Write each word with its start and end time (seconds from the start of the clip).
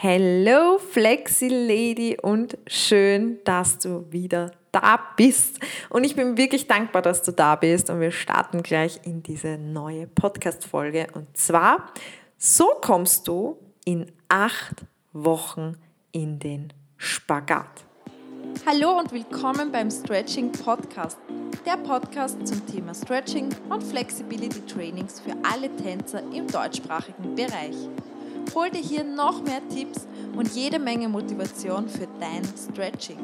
Hello 0.00 0.78
Flexi 0.78 1.48
Lady 1.48 2.16
und 2.22 2.56
schön, 2.68 3.40
dass 3.42 3.80
du 3.80 4.06
wieder 4.12 4.52
da 4.70 5.00
bist. 5.16 5.58
Und 5.90 6.04
ich 6.04 6.14
bin 6.14 6.36
wirklich 6.36 6.68
dankbar, 6.68 7.02
dass 7.02 7.24
du 7.24 7.32
da 7.32 7.56
bist 7.56 7.90
und 7.90 7.98
wir 7.98 8.12
starten 8.12 8.62
gleich 8.62 9.00
in 9.02 9.24
diese 9.24 9.58
neue 9.58 10.06
Podcast-Folge. 10.06 11.08
Und 11.14 11.36
zwar, 11.36 11.90
so 12.36 12.68
kommst 12.80 13.26
du 13.26 13.58
in 13.84 14.06
acht 14.28 14.84
Wochen 15.12 15.74
in 16.12 16.38
den 16.38 16.72
Spagat. 16.96 17.82
Hallo 18.66 19.00
und 19.00 19.10
willkommen 19.10 19.72
beim 19.72 19.90
Stretching 19.90 20.52
Podcast, 20.52 21.18
der 21.66 21.76
Podcast 21.76 22.46
zum 22.46 22.64
Thema 22.68 22.94
Stretching 22.94 23.48
und 23.68 23.82
Flexibility 23.82 24.60
Trainings 24.60 25.18
für 25.18 25.34
alle 25.42 25.74
Tänzer 25.74 26.22
im 26.32 26.46
deutschsprachigen 26.46 27.34
Bereich. 27.34 27.74
Hol 28.54 28.70
dir 28.70 28.80
hier 28.80 29.04
noch 29.04 29.42
mehr 29.42 29.60
Tipps 29.68 30.06
und 30.36 30.54
jede 30.54 30.78
Menge 30.78 31.08
Motivation 31.08 31.88
für 31.88 32.08
dein 32.20 32.42
Stretching. 32.56 33.18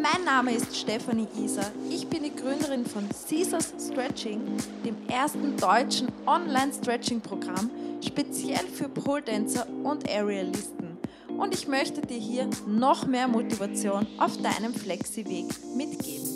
Mein 0.00 0.24
Name 0.24 0.52
ist 0.54 0.76
Stefanie 0.76 1.26
Iser. 1.36 1.72
Ich 1.90 2.06
bin 2.06 2.22
die 2.22 2.34
Gründerin 2.34 2.86
von 2.86 3.08
Caesars 3.28 3.74
Stretching, 3.80 4.40
dem 4.84 4.96
ersten 5.08 5.56
deutschen 5.56 6.08
Online-Stretching-Programm 6.26 7.70
speziell 8.04 8.66
für 8.66 8.88
Pole-Dancer 8.88 9.66
und 9.82 10.08
Aerialisten. 10.08 10.98
Und 11.36 11.54
ich 11.54 11.66
möchte 11.66 12.00
dir 12.00 12.18
hier 12.18 12.48
noch 12.66 13.06
mehr 13.06 13.26
Motivation 13.26 14.06
auf 14.18 14.36
deinem 14.42 14.74
Flexi-Weg 14.74 15.46
mitgeben. 15.76 16.27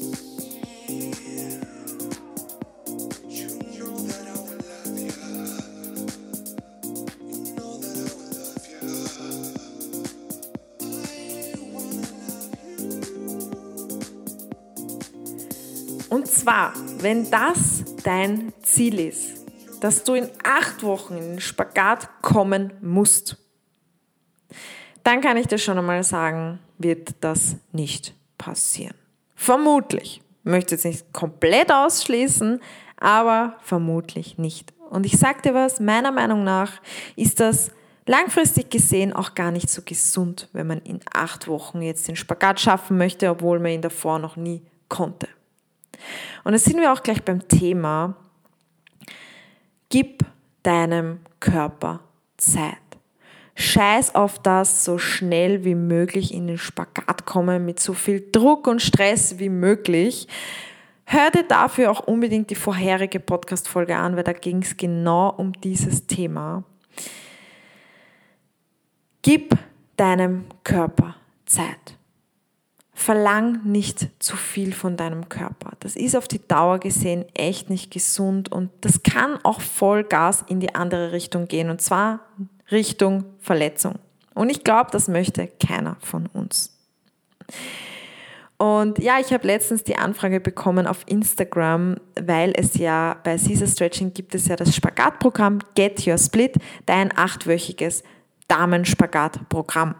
Zwar, 16.42 16.72
wenn 16.98 17.30
das 17.30 17.84
dein 18.02 18.52
Ziel 18.62 18.98
ist, 18.98 19.44
dass 19.80 20.02
du 20.02 20.14
in 20.14 20.28
acht 20.42 20.82
Wochen 20.82 21.16
in 21.16 21.22
den 21.22 21.40
Spagat 21.40 22.08
kommen 22.20 22.72
musst, 22.80 23.36
dann 25.04 25.20
kann 25.20 25.36
ich 25.36 25.46
dir 25.46 25.58
schon 25.58 25.78
einmal 25.78 26.02
sagen, 26.02 26.58
wird 26.78 27.14
das 27.20 27.56
nicht 27.70 28.14
passieren. 28.38 28.94
Vermutlich. 29.36 30.20
Ich 30.44 30.50
möchte 30.50 30.74
jetzt 30.74 30.84
nicht 30.84 31.12
komplett 31.12 31.70
ausschließen, 31.70 32.60
aber 32.96 33.56
vermutlich 33.62 34.36
nicht. 34.36 34.72
Und 34.90 35.06
ich 35.06 35.18
sage 35.18 35.42
dir 35.42 35.54
was, 35.54 35.78
meiner 35.78 36.10
Meinung 36.10 36.42
nach 36.42 36.72
ist 37.14 37.38
das 37.38 37.70
langfristig 38.06 38.68
gesehen 38.68 39.12
auch 39.12 39.34
gar 39.34 39.52
nicht 39.52 39.70
so 39.70 39.82
gesund, 39.82 40.48
wenn 40.52 40.66
man 40.66 40.80
in 40.80 40.98
acht 41.12 41.46
Wochen 41.46 41.82
jetzt 41.82 42.08
den 42.08 42.16
Spagat 42.16 42.58
schaffen 42.58 42.98
möchte, 42.98 43.30
obwohl 43.30 43.60
man 43.60 43.70
ihn 43.70 43.82
davor 43.82 44.18
noch 44.18 44.34
nie 44.34 44.62
konnte. 44.88 45.28
Und 46.44 46.54
jetzt 46.54 46.64
sind 46.64 46.80
wir 46.80 46.92
auch 46.92 47.02
gleich 47.02 47.22
beim 47.22 47.46
Thema, 47.48 48.16
gib 49.88 50.24
deinem 50.62 51.20
Körper 51.40 52.00
Zeit. 52.36 52.76
Scheiß 53.54 54.14
auf 54.14 54.38
das, 54.38 54.84
so 54.84 54.98
schnell 54.98 55.64
wie 55.64 55.74
möglich 55.74 56.32
in 56.32 56.46
den 56.46 56.58
Spagat 56.58 57.26
kommen, 57.26 57.64
mit 57.64 57.80
so 57.80 57.92
viel 57.92 58.30
Druck 58.32 58.66
und 58.66 58.80
Stress 58.80 59.38
wie 59.38 59.50
möglich. 59.50 60.26
Hör 61.04 61.30
dir 61.30 61.42
dafür 61.42 61.90
auch 61.90 62.00
unbedingt 62.00 62.48
die 62.50 62.54
vorherige 62.54 63.20
Podcast-Folge 63.20 63.96
an, 63.96 64.16
weil 64.16 64.24
da 64.24 64.32
ging 64.32 64.62
es 64.62 64.76
genau 64.76 65.30
um 65.30 65.52
dieses 65.52 66.06
Thema. 66.06 66.64
Gib 69.20 69.54
deinem 69.96 70.46
Körper 70.64 71.16
Zeit. 71.44 71.98
Verlang 72.94 73.62
nicht 73.64 74.08
zu 74.18 74.36
viel 74.36 74.72
von 74.72 74.96
deinem 74.96 75.28
Körper. 75.28 75.72
Das 75.80 75.96
ist 75.96 76.14
auf 76.14 76.28
die 76.28 76.46
Dauer 76.46 76.78
gesehen 76.78 77.24
echt 77.34 77.70
nicht 77.70 77.90
gesund 77.90 78.52
und 78.52 78.70
das 78.82 79.02
kann 79.02 79.38
auch 79.44 79.60
Vollgas 79.60 80.44
in 80.46 80.60
die 80.60 80.74
andere 80.74 81.12
Richtung 81.12 81.48
gehen 81.48 81.70
und 81.70 81.80
zwar 81.80 82.20
Richtung 82.70 83.24
Verletzung. 83.40 83.98
Und 84.34 84.50
ich 84.50 84.62
glaube, 84.62 84.90
das 84.92 85.08
möchte 85.08 85.46
keiner 85.46 85.96
von 86.00 86.26
uns. 86.26 86.76
Und 88.62 89.00
ja, 89.00 89.18
ich 89.18 89.32
habe 89.32 89.44
letztens 89.46 89.82
die 89.82 89.96
Anfrage 89.96 90.38
bekommen 90.38 90.86
auf 90.86 90.98
Instagram, 91.06 91.96
weil 92.20 92.52
es 92.54 92.74
ja 92.76 93.16
bei 93.24 93.36
Caesar 93.36 93.66
Stretching 93.66 94.14
gibt 94.14 94.36
es 94.36 94.46
ja 94.46 94.54
das 94.54 94.76
Spagatprogramm 94.76 95.58
Get 95.74 96.06
Your 96.06 96.16
Split, 96.16 96.58
dein 96.86 97.10
achtwöchiges 97.16 98.04
Damenspagatprogramm. 98.46 99.96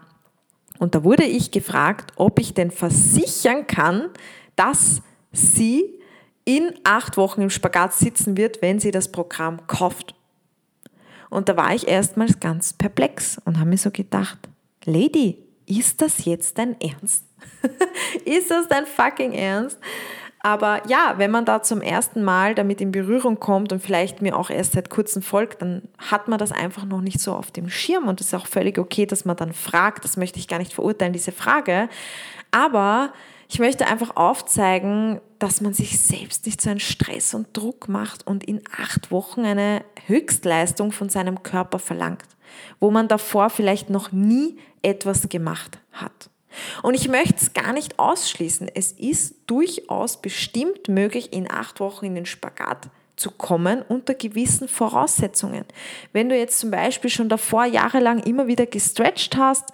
Und 0.79 0.95
da 0.95 1.03
wurde 1.03 1.23
ich 1.23 1.51
gefragt, 1.51 2.11
ob 2.15 2.39
ich 2.39 2.53
denn 2.53 2.71
versichern 2.71 3.67
kann, 3.67 4.09
dass 4.55 5.01
sie 5.31 5.99
in 6.45 6.73
acht 6.83 7.17
Wochen 7.17 7.41
im 7.41 7.49
Spagat 7.49 7.93
sitzen 7.93 8.37
wird, 8.37 8.61
wenn 8.61 8.79
sie 8.79 8.91
das 8.91 9.11
Programm 9.11 9.65
kauft. 9.67 10.15
Und 11.29 11.49
da 11.49 11.57
war 11.57 11.73
ich 11.73 11.87
erstmals 11.87 12.39
ganz 12.39 12.73
perplex 12.73 13.39
und 13.45 13.57
habe 13.57 13.69
mir 13.69 13.77
so 13.77 13.91
gedacht, 13.91 14.37
Lady, 14.85 15.39
ist 15.65 16.01
das 16.01 16.25
jetzt 16.25 16.57
dein 16.57 16.79
Ernst? 16.81 17.25
ist 18.25 18.51
das 18.51 18.67
dein 18.67 18.85
fucking 18.85 19.31
Ernst? 19.33 19.79
Aber 20.45 20.81
ja, 20.89 21.15
wenn 21.17 21.31
man 21.31 21.45
da 21.45 21.61
zum 21.61 21.81
ersten 21.81 22.21
Mal 22.21 22.53
damit 22.53 22.81
in 22.81 22.91
Berührung 22.91 23.39
kommt 23.39 23.71
und 23.71 23.81
vielleicht 23.81 24.21
mir 24.21 24.37
auch 24.37 24.49
erst 24.49 24.73
seit 24.73 24.89
kurzem 24.89 25.21
folgt, 25.21 25.61
dann 25.61 25.83
hat 25.97 26.27
man 26.27 26.37
das 26.37 26.51
einfach 26.51 26.83
noch 26.83 26.99
nicht 26.99 27.21
so 27.21 27.33
auf 27.33 27.49
dem 27.49 27.69
Schirm 27.69 28.09
und 28.09 28.19
es 28.19 28.27
ist 28.27 28.33
auch 28.33 28.45
völlig 28.45 28.77
okay, 28.77 29.05
dass 29.05 29.23
man 29.23 29.37
dann 29.37 29.53
fragt. 29.53 30.03
Das 30.03 30.17
möchte 30.17 30.39
ich 30.39 30.49
gar 30.49 30.59
nicht 30.59 30.73
verurteilen, 30.73 31.13
diese 31.13 31.31
Frage. 31.31 31.87
Aber 32.51 33.13
ich 33.47 33.59
möchte 33.59 33.87
einfach 33.87 34.17
aufzeigen, 34.17 35.21
dass 35.39 35.61
man 35.61 35.73
sich 35.73 36.01
selbst 36.01 36.45
nicht 36.45 36.59
so 36.59 36.69
einen 36.71 36.81
Stress 36.81 37.33
und 37.33 37.55
Druck 37.55 37.87
macht 37.87 38.27
und 38.27 38.43
in 38.43 38.61
acht 38.77 39.11
Wochen 39.11 39.45
eine 39.45 39.85
Höchstleistung 40.07 40.91
von 40.91 41.07
seinem 41.07 41.41
Körper 41.43 41.79
verlangt, 41.79 42.25
wo 42.81 42.91
man 42.91 43.07
davor 43.07 43.49
vielleicht 43.49 43.89
noch 43.89 44.11
nie 44.11 44.57
etwas 44.81 45.29
gemacht 45.29 45.79
hat. 45.93 46.29
Und 46.81 46.93
ich 46.93 47.07
möchte 47.07 47.35
es 47.37 47.53
gar 47.53 47.73
nicht 47.73 47.99
ausschließen. 47.99 48.69
Es 48.73 48.91
ist 48.91 49.35
durchaus 49.47 50.21
bestimmt 50.21 50.87
möglich, 50.87 51.33
in 51.33 51.49
acht 51.49 51.79
Wochen 51.79 52.05
in 52.05 52.15
den 52.15 52.25
Spagat 52.25 52.89
zu 53.15 53.31
kommen 53.31 53.81
unter 53.81 54.15
gewissen 54.15 54.67
Voraussetzungen. 54.67 55.65
Wenn 56.13 56.29
du 56.29 56.37
jetzt 56.37 56.59
zum 56.59 56.71
Beispiel 56.71 57.09
schon 57.09 57.29
davor 57.29 57.65
jahrelang 57.65 58.19
immer 58.19 58.47
wieder 58.47 58.65
gestretched 58.65 59.37
hast 59.37 59.69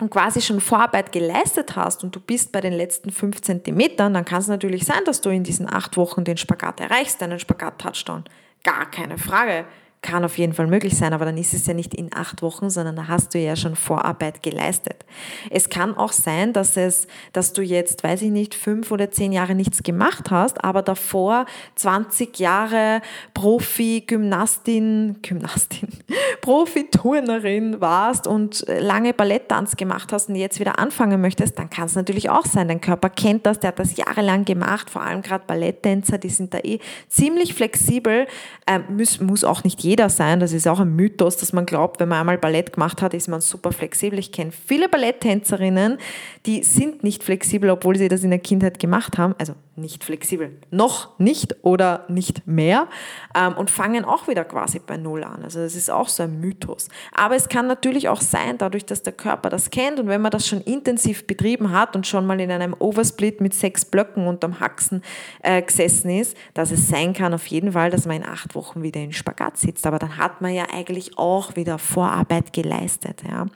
und 0.00 0.10
quasi 0.10 0.40
schon 0.40 0.60
Vorarbeit 0.60 1.12
geleistet 1.12 1.76
hast 1.76 2.02
und 2.02 2.14
du 2.14 2.20
bist 2.20 2.52
bei 2.52 2.60
den 2.60 2.72
letzten 2.72 3.10
fünf 3.10 3.40
Zentimetern, 3.40 4.14
dann 4.14 4.24
kann 4.24 4.40
es 4.40 4.48
natürlich 4.48 4.84
sein, 4.84 5.04
dass 5.04 5.20
du 5.20 5.30
in 5.30 5.44
diesen 5.44 5.72
acht 5.72 5.96
Wochen 5.96 6.24
den 6.24 6.36
Spagat 6.36 6.80
erreichst, 6.80 7.22
deinen 7.22 7.38
Spagat-Touchdown. 7.38 8.24
Gar 8.64 8.90
keine 8.90 9.18
Frage 9.18 9.64
kann 10.00 10.24
auf 10.24 10.38
jeden 10.38 10.52
Fall 10.52 10.68
möglich 10.68 10.96
sein, 10.96 11.12
aber 11.12 11.24
dann 11.24 11.36
ist 11.36 11.54
es 11.54 11.66
ja 11.66 11.74
nicht 11.74 11.92
in 11.92 12.10
acht 12.14 12.40
Wochen, 12.42 12.70
sondern 12.70 12.94
da 12.94 13.08
hast 13.08 13.34
du 13.34 13.38
ja 13.38 13.56
schon 13.56 13.74
Vorarbeit 13.74 14.42
geleistet. 14.42 15.04
Es 15.50 15.68
kann 15.70 15.96
auch 15.96 16.12
sein, 16.12 16.52
dass 16.52 16.76
es, 16.76 17.08
dass 17.32 17.52
du 17.52 17.62
jetzt, 17.62 18.04
weiß 18.04 18.22
ich 18.22 18.30
nicht, 18.30 18.54
fünf 18.54 18.92
oder 18.92 19.10
zehn 19.10 19.32
Jahre 19.32 19.56
nichts 19.56 19.82
gemacht 19.82 20.30
hast, 20.30 20.62
aber 20.64 20.82
davor 20.82 21.46
20 21.74 22.38
Jahre 22.38 23.02
Profi-Gymnastin, 23.34 25.16
Gymnastin, 25.22 25.88
Profi-Turnerin 26.42 27.80
warst 27.80 28.28
und 28.28 28.64
lange 28.68 29.12
Balletttanz 29.12 29.76
gemacht 29.76 30.12
hast 30.12 30.28
und 30.28 30.36
jetzt 30.36 30.60
wieder 30.60 30.78
anfangen 30.78 31.20
möchtest, 31.20 31.58
dann 31.58 31.70
kann 31.70 31.86
es 31.86 31.96
natürlich 31.96 32.30
auch 32.30 32.46
sein. 32.46 32.68
Dein 32.68 32.80
Körper 32.80 33.10
kennt 33.10 33.46
das, 33.46 33.58
der 33.58 33.68
hat 33.68 33.80
das 33.80 33.96
jahrelang 33.96 34.44
gemacht, 34.44 34.90
vor 34.90 35.02
allem 35.02 35.22
gerade 35.22 35.44
Balletttänzer, 35.46 36.18
die 36.18 36.30
sind 36.30 36.54
da 36.54 36.58
eh 36.58 36.78
ziemlich 37.08 37.54
flexibel, 37.54 38.28
ähm, 38.68 38.84
muss, 38.96 39.20
muss 39.20 39.42
auch 39.42 39.64
nicht 39.64 39.82
jeder 39.82 39.87
sein. 40.08 40.40
Das 40.40 40.52
ist 40.52 40.66
auch 40.66 40.80
ein 40.80 40.94
Mythos, 40.94 41.36
dass 41.36 41.52
man 41.52 41.66
glaubt, 41.66 42.00
wenn 42.00 42.08
man 42.08 42.20
einmal 42.20 42.38
Ballett 42.38 42.72
gemacht 42.72 43.02
hat, 43.02 43.14
ist 43.14 43.28
man 43.28 43.40
super 43.40 43.72
flexibel. 43.72 44.18
Ich 44.18 44.32
kenne 44.32 44.52
viele 44.52 44.88
Balletttänzerinnen, 44.88 45.98
die 46.46 46.62
sind 46.62 47.04
nicht 47.04 47.22
flexibel, 47.22 47.70
obwohl 47.70 47.96
sie 47.96 48.08
das 48.08 48.22
in 48.22 48.30
der 48.30 48.38
Kindheit 48.38 48.78
gemacht 48.78 49.18
haben. 49.18 49.34
Also 49.38 49.54
nicht 49.78 50.04
flexibel, 50.04 50.50
noch 50.70 51.18
nicht 51.18 51.56
oder 51.62 52.04
nicht 52.08 52.46
mehr 52.46 52.88
ähm, 53.34 53.56
und 53.56 53.70
fangen 53.70 54.04
auch 54.04 54.28
wieder 54.28 54.44
quasi 54.44 54.80
bei 54.84 54.96
Null 54.96 55.24
an. 55.24 55.42
Also 55.44 55.60
das 55.60 55.74
ist 55.74 55.90
auch 55.90 56.08
so 56.08 56.24
ein 56.24 56.40
Mythos. 56.40 56.88
Aber 57.14 57.36
es 57.36 57.48
kann 57.48 57.66
natürlich 57.66 58.08
auch 58.08 58.20
sein, 58.20 58.58
dadurch, 58.58 58.84
dass 58.84 59.02
der 59.02 59.12
Körper 59.12 59.48
das 59.50 59.70
kennt 59.70 60.00
und 60.00 60.08
wenn 60.08 60.20
man 60.20 60.30
das 60.30 60.46
schon 60.46 60.60
intensiv 60.62 61.26
betrieben 61.26 61.72
hat 61.72 61.94
und 61.96 62.06
schon 62.06 62.26
mal 62.26 62.40
in 62.40 62.50
einem 62.50 62.74
Oversplit 62.78 63.40
mit 63.40 63.54
sechs 63.54 63.84
Blöcken 63.84 64.26
unterm 64.26 64.60
Haxen 64.60 65.02
äh, 65.42 65.62
gesessen 65.62 66.10
ist, 66.10 66.36
dass 66.54 66.70
es 66.70 66.88
sein 66.88 67.12
kann 67.12 67.32
auf 67.32 67.46
jeden 67.46 67.72
Fall, 67.72 67.90
dass 67.90 68.06
man 68.06 68.16
in 68.16 68.24
acht 68.24 68.54
Wochen 68.54 68.82
wieder 68.82 69.00
in 69.00 69.12
Spagat 69.12 69.56
sitzt. 69.56 69.77
Aber 69.86 69.98
dann 69.98 70.16
hat 70.16 70.40
man 70.40 70.52
ja 70.54 70.66
eigentlich 70.72 71.18
auch 71.18 71.56
wieder 71.56 71.78
Vorarbeit 71.78 72.52
geleistet. 72.52 73.22
Ja. 73.28 73.46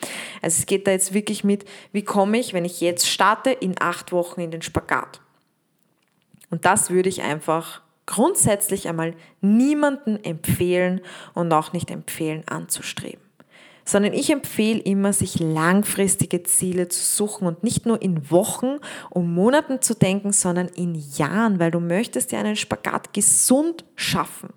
Also 0.41 0.61
es 0.61 0.67
geht 0.67 0.87
da 0.87 0.91
jetzt 0.91 1.15
wirklich 1.15 1.45
mit, 1.45 1.65
wie 1.93 2.03
komme 2.03 2.39
ich, 2.39 2.53
wenn 2.53 2.65
ich 2.65 2.81
jetzt 2.81 3.09
starte, 3.09 3.51
in 3.51 3.75
acht 3.81 4.13
Wochen 4.13 4.41
in 4.41 4.51
den 4.51 4.63
Spagat. 4.63 5.21
Und 6.51 6.65
das 6.65 6.91
würde 6.91 7.09
ich 7.09 7.23
einfach 7.23 7.81
grundsätzlich 8.05 8.89
einmal 8.89 9.15
niemanden 9.41 10.23
empfehlen 10.23 11.01
und 11.35 11.53
auch 11.53 11.73
nicht 11.73 11.91
empfehlen 11.91 12.43
anzustreben. 12.47 13.23
sondern 13.85 14.13
ich 14.13 14.31
empfehle 14.31 14.81
immer, 14.81 15.13
sich 15.13 15.41
langfristige 15.41 16.43
Ziele 16.45 16.89
zu 16.89 17.03
suchen 17.03 17.47
und 17.47 17.65
nicht 17.65 17.87
nur 17.87 18.01
in 18.01 18.31
Wochen 18.31 18.79
und 19.11 19.33
Monaten 19.35 19.81
zu 19.81 19.95
denken, 19.95 20.33
sondern 20.33 20.69
in 20.69 20.95
Jahren, 21.17 21.59
weil 21.59 21.71
du 21.71 21.81
möchtest 21.81 22.33
ja 22.33 22.39
einen 22.39 22.57
Spagat 22.57 23.13
gesund 23.13 23.85
schaffen. 23.97 24.51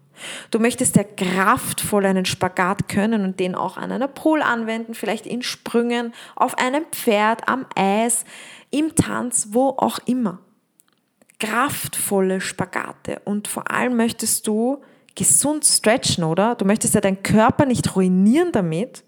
Du 0.51 0.59
möchtest 0.59 0.95
ja 0.95 1.03
kraftvoll 1.03 2.05
einen 2.05 2.25
Spagat 2.25 2.87
können 2.87 3.23
und 3.23 3.39
den 3.39 3.55
auch 3.55 3.77
an 3.77 3.91
einer 3.91 4.07
Pool 4.07 4.41
anwenden, 4.41 4.93
vielleicht 4.93 5.25
in 5.25 5.41
Sprüngen, 5.41 6.13
auf 6.35 6.57
einem 6.57 6.85
Pferd, 6.91 7.47
am 7.47 7.65
Eis, 7.75 8.25
im 8.71 8.95
Tanz, 8.95 9.49
wo 9.51 9.69
auch 9.69 9.99
immer. 10.05 10.39
Kraftvolle 11.39 12.41
Spagate 12.41 13.21
und 13.25 13.47
vor 13.47 13.69
allem 13.69 13.97
möchtest 13.97 14.47
du 14.47 14.81
gesund 15.15 15.65
stretchen, 15.65 16.23
oder? 16.23 16.55
Du 16.55 16.65
möchtest 16.65 16.93
ja 16.95 17.01
deinen 17.01 17.23
Körper 17.23 17.65
nicht 17.65 17.95
ruinieren 17.95 18.51
damit, 18.51 19.03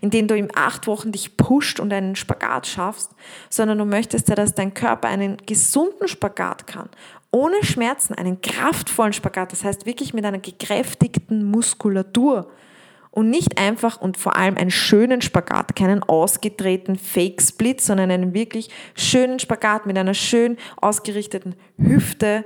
indem 0.00 0.28
du 0.28 0.36
in 0.36 0.48
acht 0.54 0.86
Wochen 0.86 1.12
dich 1.12 1.36
pusht 1.36 1.80
und 1.80 1.92
einen 1.92 2.16
Spagat 2.16 2.66
schaffst, 2.66 3.10
sondern 3.48 3.78
du 3.78 3.84
möchtest 3.84 4.28
ja, 4.28 4.34
dass 4.34 4.54
dein 4.54 4.74
Körper 4.74 5.08
einen 5.08 5.38
gesunden 5.38 6.08
Spagat 6.08 6.66
kann, 6.66 6.88
ohne 7.32 7.64
Schmerzen, 7.64 8.14
einen 8.14 8.40
kraftvollen 8.40 9.12
Spagat, 9.12 9.52
das 9.52 9.64
heißt 9.64 9.86
wirklich 9.86 10.14
mit 10.14 10.24
einer 10.24 10.38
gekräftigten 10.38 11.44
Muskulatur 11.44 12.50
und 13.10 13.30
nicht 13.30 13.58
einfach 13.58 14.00
und 14.00 14.16
vor 14.16 14.36
allem 14.36 14.56
einen 14.56 14.70
schönen 14.70 15.22
Spagat, 15.22 15.74
keinen 15.74 16.02
ausgedrehten 16.02 16.96
Fake-Split, 16.96 17.80
sondern 17.80 18.10
einen 18.10 18.34
wirklich 18.34 18.70
schönen 18.94 19.38
Spagat 19.38 19.86
mit 19.86 19.98
einer 19.98 20.14
schön 20.14 20.56
ausgerichteten 20.80 21.54
Hüfte 21.78 22.44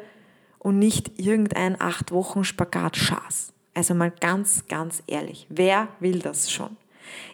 und 0.58 0.78
nicht 0.78 1.18
irgendein 1.18 1.80
acht 1.80 2.12
Wochen 2.12 2.44
Spagat-Schaß. 2.44 3.52
Also 3.74 3.94
mal 3.94 4.10
ganz, 4.10 4.66
ganz 4.68 5.02
ehrlich, 5.06 5.46
wer 5.50 5.88
will 6.00 6.20
das 6.20 6.50
schon? 6.50 6.76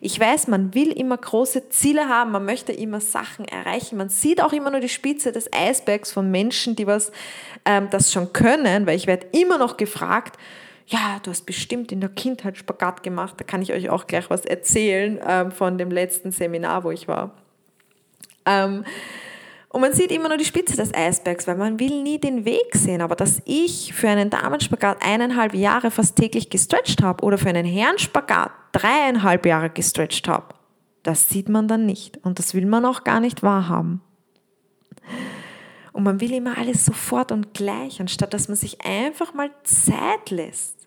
Ich 0.01 0.19
weiß, 0.19 0.49
man 0.49 0.75
will 0.75 0.93
immer 0.93 1.17
große 1.17 1.69
Ziele 1.69 2.09
haben, 2.09 2.33
man 2.33 2.45
möchte 2.45 2.73
immer 2.73 3.01
Sachen 3.01 3.45
erreichen. 3.47 3.97
Man 3.97 4.09
sieht 4.09 4.43
auch 4.43 4.53
immer 4.53 4.71
nur 4.71 4.81
die 4.81 4.89
Spitze 4.89 5.33
des 5.33 5.53
Eisbergs 5.53 6.13
von 6.13 6.31
Menschen, 6.31 6.77
die 6.77 6.87
was 6.87 7.13
ähm, 7.65 7.89
das 7.91 8.13
schon 8.13 8.33
können, 8.33 8.87
weil 8.87 8.97
ich 8.97 9.07
werde 9.07 9.27
immer 9.33 9.59
noch 9.59 9.77
gefragt, 9.77 10.39
ja, 10.87 11.21
du 11.23 11.31
hast 11.31 11.47
bestimmt 11.47 11.93
in 11.93 12.01
der 12.01 12.11
Kindheit 12.11 12.59
Spagat 12.59 13.03
gemacht. 13.03 13.35
Da 13.39 13.45
kann 13.45 13.63
ich 13.63 13.73
euch 13.73 13.89
auch 13.89 14.07
gleich 14.07 14.29
was 14.31 14.45
erzählen 14.45 15.21
ähm, 15.27 15.53
von 15.53 15.79
dem 15.79 15.91
letzten 15.91 16.33
Seminar, 16.33 16.85
wo 16.85 16.91
ich 16.91 17.09
war. 17.09 17.35
Ähm, 18.45 18.85
und 19.73 19.81
man 19.81 19.95
sieht 19.95 20.13
immer 20.13 20.29
nur 20.29 20.37
die 20.37 20.45
Spitze 20.45 20.77
des 20.77 20.93
Eisbergs, 20.93 21.47
weil 21.47 21.57
man 21.57 21.81
will 21.81 22.03
nie 22.03 22.19
den 22.19 22.45
Weg 22.45 22.75
sehen. 22.75 23.01
Aber 23.01 23.17
dass 23.17 23.41
ich 23.47 23.95
für 23.95 24.09
einen 24.09 24.29
Damenspagat 24.29 25.03
eineinhalb 25.03 25.55
Jahre 25.55 25.91
fast 25.91 26.17
täglich 26.17 26.51
gestretcht 26.51 27.03
habe 27.03 27.25
oder 27.25 27.39
für 27.39 27.49
einen 27.49 27.65
Herrenspagat 27.65 28.51
dreieinhalb 28.73 29.47
Jahre 29.47 29.71
gestretcht 29.71 30.29
habe, 30.29 30.55
das 31.03 31.31
sieht 31.31 31.49
man 31.49 31.69
dann 31.69 31.87
nicht. 31.87 32.19
Und 32.23 32.39
das 32.39 32.53
will 32.53 32.67
man 32.67 32.85
auch 32.85 33.03
gar 33.03 33.21
nicht 33.21 33.43
wahrhaben. 33.43 34.03
Und 35.93 36.05
man 36.05 36.21
will 36.21 36.35
immer 36.35 36.59
alles 36.59 36.85
sofort 36.85 37.33
und 37.33 37.55
gleich, 37.55 37.99
anstatt 37.99 38.35
dass 38.35 38.49
man 38.49 38.57
sich 38.59 38.85
einfach 38.85 39.33
mal 39.33 39.51
Zeit 39.65 40.29
lässt 40.29 40.82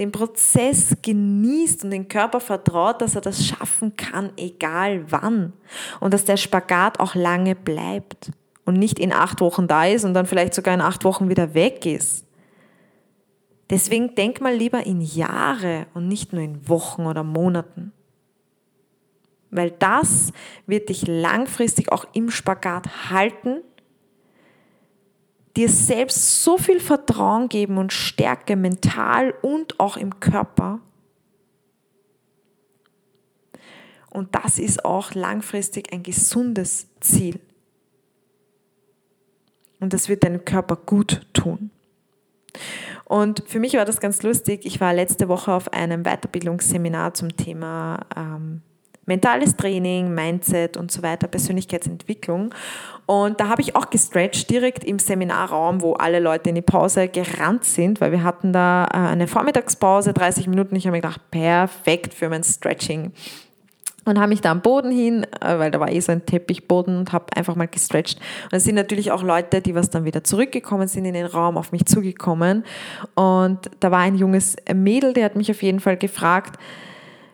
den 0.00 0.12
Prozess 0.12 0.96
genießt 1.02 1.84
und 1.84 1.90
den 1.90 2.08
Körper 2.08 2.40
vertraut, 2.40 3.02
dass 3.02 3.16
er 3.16 3.20
das 3.20 3.44
schaffen 3.44 3.96
kann, 3.96 4.32
egal 4.38 5.04
wann. 5.12 5.52
Und 6.00 6.14
dass 6.14 6.24
der 6.24 6.38
Spagat 6.38 6.98
auch 7.00 7.14
lange 7.14 7.54
bleibt 7.54 8.32
und 8.64 8.78
nicht 8.78 8.98
in 8.98 9.12
acht 9.12 9.42
Wochen 9.42 9.68
da 9.68 9.84
ist 9.84 10.06
und 10.06 10.14
dann 10.14 10.24
vielleicht 10.24 10.54
sogar 10.54 10.72
in 10.72 10.80
acht 10.80 11.04
Wochen 11.04 11.28
wieder 11.28 11.52
weg 11.52 11.84
ist. 11.84 12.24
Deswegen 13.68 14.14
denk 14.14 14.40
mal 14.40 14.54
lieber 14.54 14.86
in 14.86 15.02
Jahre 15.02 15.86
und 15.92 16.08
nicht 16.08 16.32
nur 16.32 16.42
in 16.42 16.66
Wochen 16.66 17.04
oder 17.04 17.22
Monaten. 17.22 17.92
Weil 19.50 19.70
das 19.70 20.32
wird 20.66 20.88
dich 20.88 21.06
langfristig 21.06 21.92
auch 21.92 22.06
im 22.14 22.30
Spagat 22.30 23.10
halten 23.10 23.58
dir 25.60 25.68
selbst 25.68 26.42
so 26.42 26.56
viel 26.56 26.80
Vertrauen 26.80 27.50
geben 27.50 27.76
und 27.76 27.92
Stärke 27.92 28.56
mental 28.56 29.34
und 29.42 29.78
auch 29.78 29.98
im 29.98 30.18
Körper. 30.18 30.80
Und 34.08 34.34
das 34.34 34.58
ist 34.58 34.86
auch 34.86 35.12
langfristig 35.12 35.92
ein 35.92 36.02
gesundes 36.02 36.88
Ziel. 37.00 37.40
Und 39.80 39.92
das 39.92 40.08
wird 40.08 40.24
deinem 40.24 40.46
Körper 40.46 40.76
gut 40.76 41.26
tun. 41.34 41.70
Und 43.04 43.44
für 43.46 43.60
mich 43.60 43.74
war 43.74 43.84
das 43.84 44.00
ganz 44.00 44.22
lustig. 44.22 44.64
Ich 44.64 44.80
war 44.80 44.94
letzte 44.94 45.28
Woche 45.28 45.52
auf 45.52 45.74
einem 45.74 46.04
Weiterbildungsseminar 46.04 47.12
zum 47.12 47.36
Thema 47.36 48.06
ähm, 48.16 48.62
mentales 49.06 49.56
Training, 49.56 50.14
Mindset 50.14 50.76
und 50.76 50.90
so 50.90 51.02
weiter, 51.02 51.26
Persönlichkeitsentwicklung. 51.26 52.54
Und 53.06 53.40
da 53.40 53.48
habe 53.48 53.60
ich 53.60 53.74
auch 53.74 53.90
gestretcht, 53.90 54.48
direkt 54.50 54.84
im 54.84 55.00
Seminarraum, 55.00 55.82
wo 55.82 55.94
alle 55.94 56.20
Leute 56.20 56.50
in 56.50 56.54
die 56.54 56.62
Pause 56.62 57.08
gerannt 57.08 57.64
sind, 57.64 58.00
weil 58.00 58.12
wir 58.12 58.22
hatten 58.22 58.52
da 58.52 58.84
äh, 58.84 58.96
eine 58.96 59.26
Vormittagspause, 59.26 60.12
30 60.12 60.46
Minuten. 60.46 60.76
Ich 60.76 60.86
habe 60.86 60.96
mir 60.96 61.02
gedacht, 61.02 61.20
perfekt 61.32 62.14
für 62.14 62.28
mein 62.28 62.44
Stretching. 62.44 63.12
Und 64.04 64.18
habe 64.18 64.28
mich 64.28 64.40
da 64.40 64.52
am 64.52 64.62
Boden 64.62 64.92
hin, 64.92 65.26
äh, 65.40 65.58
weil 65.58 65.72
da 65.72 65.80
war 65.80 65.90
eh 65.90 65.98
so 65.98 66.12
ein 66.12 66.24
Teppichboden 66.24 66.98
und 66.98 67.12
habe 67.12 67.36
einfach 67.36 67.56
mal 67.56 67.66
gestretcht. 67.66 68.20
Und 68.44 68.56
es 68.56 68.62
sind 68.64 68.76
natürlich 68.76 69.10
auch 69.10 69.24
Leute, 69.24 69.60
die 69.60 69.74
was 69.74 69.90
dann 69.90 70.04
wieder 70.04 70.22
zurückgekommen 70.22 70.86
sind 70.86 71.04
in 71.04 71.14
den 71.14 71.26
Raum, 71.26 71.56
auf 71.56 71.72
mich 71.72 71.86
zugekommen. 71.86 72.64
Und 73.16 73.70
da 73.80 73.90
war 73.90 73.98
ein 73.98 74.14
junges 74.14 74.54
Mädel, 74.72 75.14
der 75.14 75.24
hat 75.24 75.34
mich 75.34 75.50
auf 75.50 75.62
jeden 75.62 75.80
Fall 75.80 75.96
gefragt, 75.96 76.60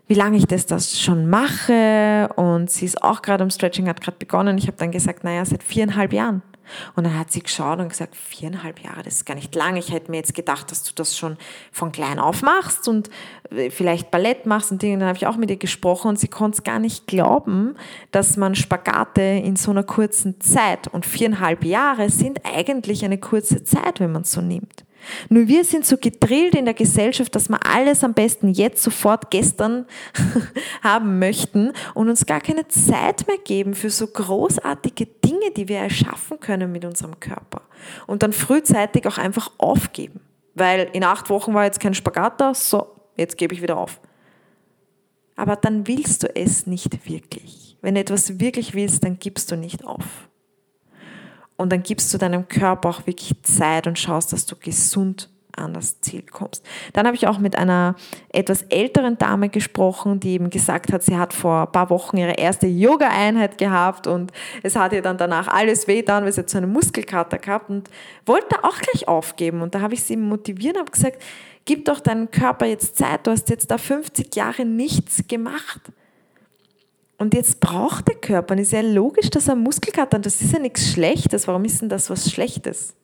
wie 0.06 0.14
lange 0.14 0.36
ich 0.36 0.46
das, 0.46 0.66
das 0.66 1.00
schon 1.00 1.28
mache. 1.28 2.28
Und 2.36 2.70
sie 2.70 2.84
ist 2.84 3.02
auch 3.02 3.22
gerade 3.22 3.42
am 3.42 3.50
Stretching, 3.50 3.88
hat 3.88 4.00
gerade 4.00 4.18
begonnen. 4.18 4.58
Ich 4.58 4.66
habe 4.66 4.76
dann 4.76 4.92
gesagt, 4.92 5.24
naja, 5.24 5.44
seit 5.44 5.62
viereinhalb 5.62 6.12
Jahren. 6.12 6.42
Und 6.94 7.04
dann 7.04 7.18
hat 7.18 7.30
sie 7.30 7.42
geschaut 7.42 7.78
und 7.78 7.88
gesagt, 7.88 8.16
viereinhalb 8.16 8.80
Jahre, 8.80 9.02
das 9.02 9.14
ist 9.14 9.26
gar 9.26 9.34
nicht 9.34 9.54
lang. 9.54 9.76
Ich 9.76 9.92
hätte 9.92 10.10
mir 10.10 10.18
jetzt 10.18 10.34
gedacht, 10.34 10.70
dass 10.70 10.82
du 10.82 10.92
das 10.94 11.16
schon 11.16 11.36
von 11.70 11.92
klein 11.92 12.18
auf 12.18 12.42
machst 12.42 12.88
und 12.88 13.10
äh, 13.50 13.70
vielleicht 13.70 14.10
Ballett 14.10 14.46
machst 14.46 14.72
und 14.72 14.82
Dinge. 14.82 14.98
Dann 14.98 15.08
habe 15.08 15.18
ich 15.18 15.26
auch 15.26 15.36
mit 15.36 15.50
ihr 15.50 15.58
gesprochen 15.58 16.08
und 16.08 16.18
sie 16.18 16.28
konnte 16.28 16.58
es 16.58 16.64
gar 16.64 16.78
nicht 16.78 17.06
glauben, 17.06 17.76
dass 18.10 18.36
man 18.36 18.54
Spagate 18.54 19.22
in 19.22 19.56
so 19.56 19.70
einer 19.70 19.84
kurzen 19.84 20.40
Zeit 20.40 20.88
und 20.88 21.06
viereinhalb 21.06 21.64
Jahre 21.64 22.10
sind 22.10 22.40
eigentlich 22.44 23.04
eine 23.04 23.18
kurze 23.18 23.62
Zeit, 23.64 24.00
wenn 24.00 24.12
man 24.12 24.22
es 24.22 24.32
so 24.32 24.40
nimmt. 24.40 24.85
Nur 25.28 25.48
wir 25.48 25.64
sind 25.64 25.86
so 25.86 25.96
gedrillt 25.96 26.54
in 26.54 26.64
der 26.64 26.74
Gesellschaft, 26.74 27.34
dass 27.34 27.48
wir 27.48 27.64
alles 27.66 28.04
am 28.04 28.14
besten 28.14 28.48
jetzt, 28.48 28.82
sofort, 28.82 29.30
gestern 29.30 29.86
haben 30.82 31.18
möchten 31.18 31.72
und 31.94 32.08
uns 32.08 32.26
gar 32.26 32.40
keine 32.40 32.68
Zeit 32.68 33.26
mehr 33.26 33.38
geben 33.38 33.74
für 33.74 33.90
so 33.90 34.06
großartige 34.06 35.06
Dinge, 35.06 35.50
die 35.56 35.68
wir 35.68 35.78
erschaffen 35.78 36.40
können 36.40 36.72
mit 36.72 36.84
unserem 36.84 37.18
Körper. 37.20 37.62
Und 38.06 38.22
dann 38.22 38.32
frühzeitig 38.32 39.06
auch 39.06 39.18
einfach 39.18 39.50
aufgeben. 39.58 40.20
Weil 40.54 40.88
in 40.92 41.04
acht 41.04 41.28
Wochen 41.28 41.54
war 41.54 41.64
jetzt 41.64 41.80
kein 41.80 41.94
Spagat 41.94 42.40
da, 42.40 42.54
so, 42.54 42.86
jetzt 43.16 43.36
gebe 43.36 43.54
ich 43.54 43.62
wieder 43.62 43.76
auf. 43.76 44.00
Aber 45.36 45.56
dann 45.56 45.86
willst 45.86 46.22
du 46.22 46.34
es 46.34 46.66
nicht 46.66 47.08
wirklich. 47.08 47.76
Wenn 47.82 47.94
du 47.94 48.00
etwas 48.00 48.40
wirklich 48.40 48.74
willst, 48.74 49.04
dann 49.04 49.18
gibst 49.18 49.52
du 49.52 49.56
nicht 49.56 49.84
auf. 49.84 50.28
Und 51.56 51.72
dann 51.72 51.82
gibst 51.82 52.12
du 52.12 52.18
deinem 52.18 52.48
Körper 52.48 52.90
auch 52.90 53.06
wirklich 53.06 53.34
Zeit 53.42 53.86
und 53.86 53.98
schaust, 53.98 54.32
dass 54.32 54.46
du 54.46 54.56
gesund 54.56 55.30
an 55.56 55.74
das 55.74 56.00
Ziel 56.00 56.22
kommst. 56.22 56.64
Dann 56.92 57.06
habe 57.06 57.16
ich 57.16 57.26
auch 57.26 57.38
mit 57.38 57.56
einer 57.56 57.96
etwas 58.32 58.62
älteren 58.62 59.18
Dame 59.18 59.48
gesprochen, 59.48 60.20
die 60.20 60.32
eben 60.32 60.50
gesagt 60.50 60.92
hat, 60.92 61.02
sie 61.02 61.16
hat 61.16 61.32
vor 61.32 61.62
ein 61.62 61.72
paar 61.72 61.90
Wochen 61.90 62.18
ihre 62.18 62.34
erste 62.34 62.66
Yoga-Einheit 62.66 63.58
gehabt 63.58 64.06
und 64.06 64.32
es 64.62 64.76
hat 64.76 64.92
ihr 64.92 65.02
dann 65.02 65.18
danach 65.18 65.48
alles 65.48 65.88
weh 65.88 66.02
dann, 66.02 66.24
weil 66.24 66.32
sie 66.32 66.40
hat 66.40 66.50
so 66.50 66.58
einen 66.58 66.72
Muskelkater 66.72 67.38
gehabt 67.38 67.70
und 67.70 67.88
wollte 68.26 68.62
auch 68.64 68.78
gleich 68.78 69.08
aufgeben. 69.08 69.62
Und 69.62 69.74
da 69.74 69.80
habe 69.80 69.94
ich 69.94 70.04
sie 70.04 70.16
motiviert 70.16 70.76
und 70.76 70.82
habe 70.82 70.92
gesagt, 70.92 71.22
gib 71.64 71.86
doch 71.86 72.00
deinem 72.00 72.30
Körper 72.30 72.66
jetzt 72.66 72.96
Zeit, 72.96 73.26
du 73.26 73.30
hast 73.30 73.48
jetzt 73.48 73.70
da 73.70 73.78
50 73.78 74.34
Jahre 74.36 74.64
nichts 74.64 75.26
gemacht. 75.26 75.80
Und 77.18 77.34
jetzt 77.34 77.60
braucht 77.60 78.08
der 78.08 78.16
Körper, 78.16 78.52
und 78.52 78.60
es 78.60 78.68
ist 78.68 78.72
ja 78.72 78.82
logisch, 78.82 79.30
dass 79.30 79.48
er 79.48 79.56
Muskelkater 79.56 80.18
hat, 80.18 80.26
das 80.26 80.40
ist 80.42 80.52
ja 80.52 80.58
nichts 80.58 80.90
Schlechtes, 80.90 81.48
warum 81.48 81.64
ist 81.64 81.80
denn 81.80 81.88
das 81.88 82.10
was 82.10 82.30
Schlechtes? 82.30 82.94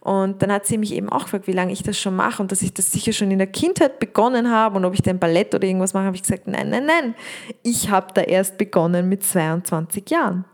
Und 0.00 0.42
dann 0.42 0.50
hat 0.50 0.66
sie 0.66 0.78
mich 0.78 0.92
eben 0.94 1.08
auch 1.08 1.24
gefragt, 1.24 1.46
wie 1.46 1.52
lange 1.52 1.72
ich 1.72 1.82
das 1.84 1.98
schon 1.98 2.16
mache 2.16 2.42
und 2.42 2.50
dass 2.50 2.62
ich 2.62 2.74
das 2.74 2.90
sicher 2.90 3.12
schon 3.12 3.30
in 3.30 3.38
der 3.38 3.46
Kindheit 3.46 4.00
begonnen 4.00 4.50
habe 4.50 4.76
und 4.76 4.84
ob 4.84 4.94
ich 4.94 5.02
denn 5.02 5.20
Ballett 5.20 5.54
oder 5.54 5.64
irgendwas 5.64 5.94
mache, 5.94 6.06
habe 6.06 6.16
ich 6.16 6.22
gesagt, 6.22 6.48
nein, 6.48 6.70
nein, 6.70 6.86
nein. 6.86 7.14
Ich 7.62 7.88
habe 7.88 8.08
da 8.12 8.22
erst 8.22 8.58
begonnen 8.58 9.08
mit 9.08 9.22
22 9.22 10.10
Jahren. 10.10 10.44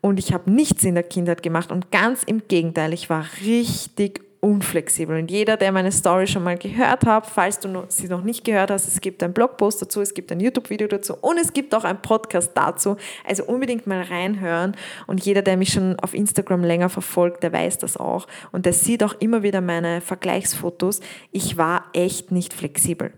Und 0.00 0.18
ich 0.18 0.32
habe 0.32 0.50
nichts 0.50 0.84
in 0.84 0.94
der 0.94 1.04
Kindheit 1.04 1.42
gemacht 1.42 1.70
und 1.70 1.90
ganz 1.90 2.22
im 2.22 2.42
Gegenteil, 2.48 2.94
ich 2.94 3.10
war 3.10 3.26
richtig 3.44 4.22
unflexibel. 4.40 5.18
Und 5.18 5.30
jeder, 5.30 5.56
der 5.56 5.70
meine 5.70 5.92
Story 5.92 6.26
schon 6.26 6.42
mal 6.42 6.56
gehört 6.56 7.04
hat, 7.04 7.26
falls 7.26 7.60
du 7.60 7.84
sie 7.88 8.08
noch 8.08 8.22
nicht 8.22 8.44
gehört 8.44 8.70
hast, 8.70 8.88
es 8.88 9.00
gibt 9.00 9.22
einen 9.22 9.34
Blogpost 9.34 9.82
dazu, 9.82 10.00
es 10.00 10.14
gibt 10.14 10.32
ein 10.32 10.40
YouTube-Video 10.40 10.88
dazu 10.88 11.14
und 11.20 11.38
es 11.38 11.52
gibt 11.52 11.74
auch 11.74 11.84
einen 11.84 12.00
Podcast 12.00 12.52
dazu. 12.54 12.96
Also 13.26 13.44
unbedingt 13.44 13.86
mal 13.86 14.02
reinhören. 14.02 14.76
Und 15.06 15.24
jeder, 15.24 15.42
der 15.42 15.56
mich 15.56 15.72
schon 15.72 15.98
auf 16.00 16.14
Instagram 16.14 16.64
länger 16.64 16.88
verfolgt, 16.88 17.42
der 17.42 17.52
weiß 17.52 17.78
das 17.78 17.96
auch. 17.96 18.26
Und 18.50 18.66
der 18.66 18.72
sieht 18.72 19.02
auch 19.02 19.14
immer 19.20 19.42
wieder 19.42 19.60
meine 19.60 20.00
Vergleichsfotos. 20.00 21.00
Ich 21.32 21.56
war 21.56 21.84
echt 21.92 22.32
nicht 22.32 22.54
flexibel. 22.54 23.12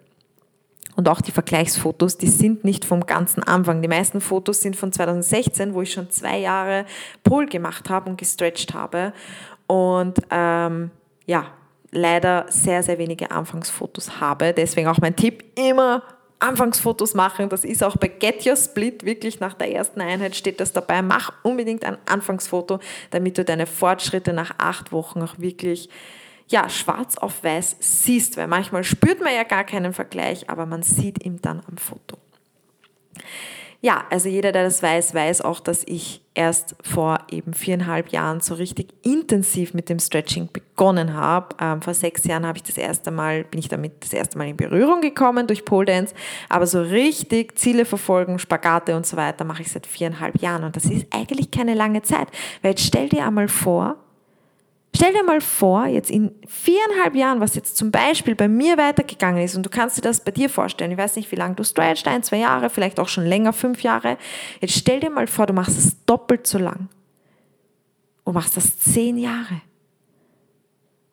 Und 0.94 1.08
auch 1.08 1.22
die 1.22 1.32
Vergleichsfotos, 1.32 2.18
die 2.18 2.28
sind 2.28 2.64
nicht 2.64 2.84
vom 2.84 3.06
ganzen 3.06 3.42
Anfang. 3.42 3.80
Die 3.80 3.88
meisten 3.88 4.20
Fotos 4.20 4.60
sind 4.60 4.76
von 4.76 4.92
2016, 4.92 5.72
wo 5.72 5.82
ich 5.82 5.92
schon 5.92 6.10
zwei 6.10 6.38
Jahre 6.38 6.84
Pol 7.24 7.46
gemacht 7.46 7.88
habe 7.88 8.10
und 8.10 8.18
gestretched 8.18 8.74
habe. 8.74 9.14
Und 9.66 10.20
ähm, 10.30 10.90
ja, 11.26 11.46
leider 11.90 12.46
sehr, 12.48 12.82
sehr 12.82 12.98
wenige 12.98 13.30
Anfangsfotos 13.30 14.20
habe. 14.20 14.52
Deswegen 14.52 14.88
auch 14.88 14.98
mein 14.98 15.16
Tipp, 15.16 15.44
immer 15.56 16.02
Anfangsfotos 16.38 17.14
machen. 17.14 17.48
Das 17.48 17.64
ist 17.64 17.84
auch 17.84 17.96
bei 17.96 18.08
Get 18.08 18.44
Your 18.46 18.56
Split 18.56 19.04
wirklich 19.04 19.40
nach 19.40 19.54
der 19.54 19.72
ersten 19.72 20.00
Einheit 20.00 20.34
steht 20.34 20.58
das 20.58 20.72
dabei. 20.72 21.00
Mach 21.02 21.32
unbedingt 21.42 21.84
ein 21.84 21.98
Anfangsfoto, 22.06 22.80
damit 23.10 23.38
du 23.38 23.44
deine 23.44 23.66
Fortschritte 23.66 24.32
nach 24.32 24.54
acht 24.58 24.90
Wochen 24.90 25.22
auch 25.22 25.38
wirklich 25.38 25.88
ja, 26.48 26.68
schwarz 26.68 27.16
auf 27.16 27.44
weiß 27.44 27.76
siehst, 27.80 28.36
weil 28.36 28.48
manchmal 28.48 28.84
spürt 28.84 29.20
man 29.20 29.34
ja 29.34 29.44
gar 29.44 29.64
keinen 29.64 29.92
Vergleich, 29.92 30.50
aber 30.50 30.66
man 30.66 30.82
sieht 30.82 31.24
ihn 31.24 31.40
dann 31.40 31.62
am 31.68 31.76
Foto. 31.76 32.18
Ja, 33.84 34.04
also 34.10 34.28
jeder, 34.28 34.52
der 34.52 34.62
das 34.62 34.80
weiß, 34.80 35.12
weiß 35.12 35.40
auch, 35.40 35.58
dass 35.58 35.82
ich 35.84 36.22
erst 36.34 36.76
vor 36.82 37.18
eben 37.32 37.52
viereinhalb 37.52 38.10
Jahren 38.10 38.40
so 38.40 38.54
richtig 38.54 38.94
intensiv 39.02 39.74
mit 39.74 39.88
dem 39.88 39.98
Stretching 39.98 40.48
begonnen 40.52 41.14
habe. 41.14 41.56
Ähm, 41.60 41.82
vor 41.82 41.92
sechs 41.92 42.22
Jahren 42.22 42.46
habe 42.46 42.58
ich 42.58 42.62
das 42.62 42.78
erste 42.78 43.10
Mal, 43.10 43.42
bin 43.42 43.58
ich 43.58 43.68
damit 43.68 44.04
das 44.04 44.12
erste 44.12 44.38
Mal 44.38 44.46
in 44.46 44.56
Berührung 44.56 45.00
gekommen 45.00 45.48
durch 45.48 45.64
Pole 45.64 45.86
Dance. 45.86 46.14
Aber 46.48 46.68
so 46.68 46.80
richtig 46.80 47.58
Ziele 47.58 47.84
verfolgen, 47.84 48.38
Spagate 48.38 48.94
und 48.94 49.04
so 49.04 49.16
weiter 49.16 49.42
mache 49.42 49.62
ich 49.62 49.72
seit 49.72 49.88
viereinhalb 49.88 50.40
Jahren. 50.40 50.62
Und 50.62 50.76
das 50.76 50.84
ist 50.84 51.06
eigentlich 51.10 51.50
keine 51.50 51.74
lange 51.74 52.02
Zeit. 52.02 52.28
Weil 52.62 52.70
jetzt 52.70 52.86
stell 52.86 53.08
dir 53.08 53.26
einmal 53.26 53.48
vor, 53.48 53.96
Stell 54.94 55.14
dir 55.14 55.24
mal 55.24 55.40
vor, 55.40 55.86
jetzt 55.86 56.10
in 56.10 56.32
viereinhalb 56.46 57.14
Jahren, 57.14 57.40
was 57.40 57.54
jetzt 57.54 57.76
zum 57.76 57.90
Beispiel 57.90 58.34
bei 58.34 58.46
mir 58.46 58.76
weitergegangen 58.76 59.42
ist, 59.42 59.56
und 59.56 59.64
du 59.64 59.70
kannst 59.70 59.96
dir 59.96 60.02
das 60.02 60.20
bei 60.20 60.30
dir 60.30 60.50
vorstellen, 60.50 60.92
ich 60.92 60.98
weiß 60.98 61.16
nicht, 61.16 61.32
wie 61.32 61.36
lange 61.36 61.54
du 61.54 61.64
stretchst, 61.64 62.06
ein, 62.06 62.22
zwei 62.22 62.36
Jahre, 62.36 62.68
vielleicht 62.68 63.00
auch 63.00 63.08
schon 63.08 63.24
länger, 63.24 63.52
fünf 63.52 63.82
Jahre. 63.82 64.18
Jetzt 64.60 64.76
stell 64.76 65.00
dir 65.00 65.10
mal 65.10 65.26
vor, 65.26 65.46
du 65.46 65.54
machst 65.54 65.78
es 65.78 66.04
doppelt 66.04 66.46
so 66.46 66.58
lang. 66.58 66.88
Und 68.24 68.34
machst 68.34 68.56
das 68.56 68.78
zehn 68.78 69.16
Jahre. 69.16 69.62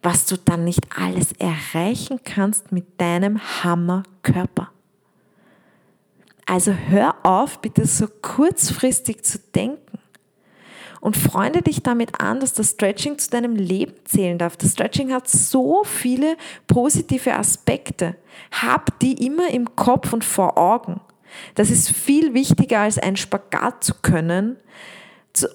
Was 0.04 0.26
du 0.26 0.38
dann 0.38 0.66
nicht 0.66 0.82
alles 0.96 1.32
erreichen 1.34 2.20
kannst 2.24 2.72
mit 2.72 3.00
deinem 3.02 3.40
Hammerkörper. 3.64 4.72
Also 6.46 6.74
hör 6.74 7.16
auf, 7.24 7.60
bitte 7.62 7.86
so 7.86 8.08
kurzfristig 8.08 9.24
zu 9.24 9.40
denken 9.54 9.89
und 11.02 11.18
freunde 11.18 11.62
dich 11.62 11.82
damit 11.82 12.20
an, 12.22 12.40
dass 12.40 12.54
das 12.54 12.72
Stretching 12.72 13.18
zu 13.18 13.30
deinem 13.30 13.56
Leben 13.56 13.94
zählen 14.06 14.38
darf. 14.38 14.58
Das 14.58 14.72
Stretching 14.72 15.14
hat 15.14 15.28
so 15.28 15.84
viele 15.84 16.36
positive 16.68 17.34
Aspekte. 17.36 18.16
Hab 18.52 19.00
die 19.00 19.26
immer 19.26 19.50
im 19.52 19.76
Kopf 19.76 20.14
und 20.14 20.24
vor 20.24 20.58
Augen. 20.58 21.02
Das 21.56 21.70
ist 21.70 21.90
viel 21.92 22.34
wichtiger 22.34 22.82
als 22.82 22.98
ein 22.98 23.16
Spagat 23.16 23.84
zu 23.84 23.94
können, 24.02 24.58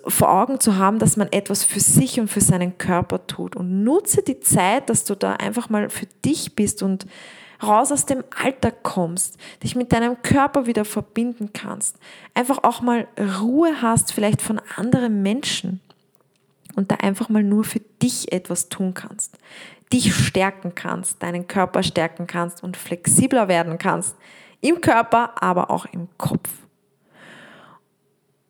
vor 0.06 0.30
Augen 0.30 0.60
zu 0.60 0.76
haben, 0.76 0.98
dass 0.98 1.16
man 1.16 1.28
etwas 1.32 1.64
für 1.64 1.80
sich 1.80 2.20
und 2.20 2.28
für 2.28 2.40
seinen 2.40 2.78
Körper 2.78 3.26
tut. 3.26 3.56
Und 3.56 3.82
nutze 3.82 4.22
die 4.22 4.40
Zeit, 4.40 4.88
dass 4.88 5.04
du 5.04 5.14
da 5.14 5.34
einfach 5.34 5.68
mal 5.68 5.90
für 5.90 6.06
dich 6.24 6.54
bist 6.54 6.82
und 6.82 7.06
raus 7.62 7.92
aus 7.92 8.06
dem 8.06 8.24
Alltag 8.42 8.82
kommst, 8.82 9.38
dich 9.62 9.76
mit 9.76 9.92
deinem 9.92 10.22
Körper 10.22 10.66
wieder 10.66 10.84
verbinden 10.84 11.52
kannst, 11.52 11.96
einfach 12.34 12.62
auch 12.62 12.80
mal 12.80 13.06
Ruhe 13.40 13.82
hast, 13.82 14.12
vielleicht 14.12 14.42
von 14.42 14.60
anderen 14.76 15.22
Menschen 15.22 15.80
und 16.76 16.90
da 16.90 16.96
einfach 16.96 17.28
mal 17.28 17.42
nur 17.42 17.64
für 17.64 17.80
dich 17.80 18.32
etwas 18.32 18.68
tun 18.68 18.94
kannst, 18.94 19.38
dich 19.92 20.14
stärken 20.14 20.74
kannst, 20.74 21.22
deinen 21.22 21.46
Körper 21.46 21.82
stärken 21.82 22.26
kannst 22.26 22.62
und 22.62 22.76
flexibler 22.76 23.48
werden 23.48 23.78
kannst, 23.78 24.16
im 24.60 24.80
Körper, 24.80 25.42
aber 25.42 25.70
auch 25.70 25.86
im 25.86 26.08
Kopf. 26.16 26.50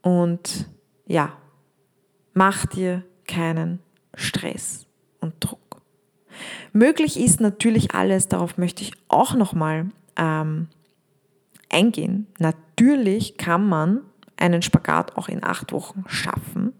Und 0.02 0.68
ja, 1.06 1.32
mach 2.34 2.66
dir 2.66 3.02
keinen 3.26 3.80
Stress 4.14 4.86
und 5.20 5.34
Druck. 5.40 5.63
Möglich 6.76 7.20
ist 7.20 7.40
natürlich 7.40 7.94
alles, 7.94 8.26
darauf 8.26 8.58
möchte 8.58 8.82
ich 8.82 8.92
auch 9.06 9.34
nochmal 9.34 9.86
ähm, 10.16 10.66
eingehen. 11.70 12.26
Natürlich 12.40 13.38
kann 13.38 13.68
man 13.68 14.00
einen 14.36 14.60
Spagat 14.60 15.16
auch 15.16 15.28
in 15.28 15.44
acht 15.44 15.70
Wochen 15.70 16.02
schaffen, 16.08 16.72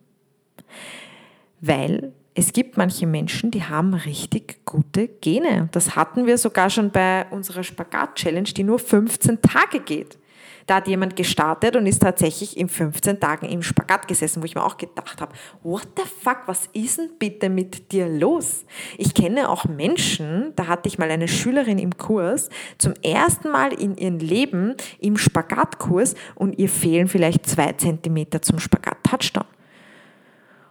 weil 1.60 2.12
es 2.34 2.52
gibt 2.52 2.76
manche 2.76 3.06
Menschen, 3.06 3.52
die 3.52 3.62
haben 3.62 3.94
richtig 3.94 4.66
gute 4.66 5.06
Gene. 5.06 5.68
Das 5.70 5.94
hatten 5.94 6.26
wir 6.26 6.38
sogar 6.38 6.70
schon 6.70 6.90
bei 6.90 7.26
unserer 7.30 7.62
Spagat-Challenge, 7.62 8.52
die 8.52 8.64
nur 8.64 8.80
15 8.80 9.40
Tage 9.42 9.78
geht. 9.78 10.18
Da 10.66 10.76
hat 10.76 10.88
jemand 10.88 11.16
gestartet 11.16 11.76
und 11.76 11.87
ist 11.87 12.00
tatsächlich 12.00 12.56
in 12.56 12.68
15 12.68 13.21
Tagen 13.21 13.47
im 13.47 13.62
Spagat 13.62 14.09
gesessen, 14.09 14.42
wo 14.42 14.47
ich 14.47 14.54
mir 14.54 14.64
auch 14.64 14.76
gedacht 14.76 15.21
habe, 15.21 15.33
what 15.62 15.87
the 15.97 16.02
fuck, 16.23 16.38
was 16.47 16.68
ist 16.73 16.99
denn 16.99 17.11
bitte 17.18 17.50
mit 17.50 17.92
dir 17.92 18.09
los? 18.09 18.64
Ich 18.97 19.14
kenne 19.14 19.49
auch 19.49 19.66
Menschen, 19.66 20.52
da 20.56 20.66
hatte 20.66 20.88
ich 20.88 20.99
mal 20.99 21.11
eine 21.11 21.28
Schülerin 21.28 21.78
im 21.78 21.97
Kurs, 21.97 22.49
zum 22.78 22.94
ersten 23.02 23.50
Mal 23.50 23.73
in 23.73 23.97
ihrem 23.97 24.18
Leben 24.18 24.75
im 24.99 25.16
Spagatkurs 25.16 26.14
und 26.35 26.59
ihr 26.59 26.68
fehlen 26.68 27.09
vielleicht 27.09 27.47
zwei 27.47 27.73
Zentimeter 27.73 28.40
zum 28.40 28.59
Spagat-Touchdown. 28.59 29.47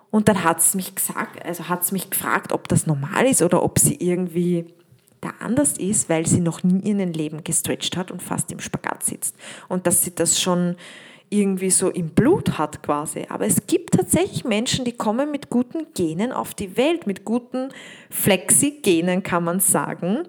Und 0.09 0.27
dann 0.27 0.43
hat 0.43 0.59
es 0.59 0.75
mich 0.75 0.93
gesagt, 0.93 1.43
also 1.43 1.69
hat 1.69 1.81
es 1.81 1.91
mich 1.91 2.11
gefragt, 2.11 2.51
ob 2.51 2.67
das 2.67 2.85
normal 2.85 3.25
ist 3.25 3.41
oder 3.41 3.63
ob 3.63 3.79
sie 3.79 3.95
irgendwie 3.95 4.67
da 5.23 5.33
anders 5.39 5.77
ist, 5.77 6.09
weil 6.09 6.25
sie 6.25 6.39
noch 6.39 6.63
nie 6.63 6.89
in 6.89 6.99
ihrem 6.99 7.11
Leben 7.11 7.43
gestretched 7.43 7.97
hat 7.97 8.11
und 8.11 8.21
fast 8.21 8.51
im 8.51 8.59
Spagat 8.59 9.03
sitzt. 9.03 9.35
Und 9.69 9.87
dass 9.87 10.03
sie 10.03 10.13
das 10.13 10.39
schon 10.39 10.75
irgendwie 11.29 11.71
so 11.71 11.89
im 11.89 12.09
Blut 12.09 12.57
hat 12.57 12.83
quasi. 12.83 13.25
Aber 13.29 13.45
es 13.45 13.65
gibt 13.65 13.95
tatsächlich 13.95 14.45
Menschen, 14.45 14.85
die 14.85 14.91
kommen 14.91 15.31
mit 15.31 15.49
guten 15.49 15.87
Genen 15.95 16.31
auf 16.31 16.53
die 16.53 16.77
Welt, 16.77 17.07
mit 17.07 17.25
guten 17.25 17.69
Flexi-Genen 18.11 19.23
kann 19.23 19.43
man 19.43 19.59
sagen. 19.59 20.27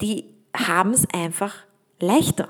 Die 0.00 0.24
haben 0.56 0.90
es 0.92 1.06
einfach 1.12 1.54
leichter. 2.00 2.48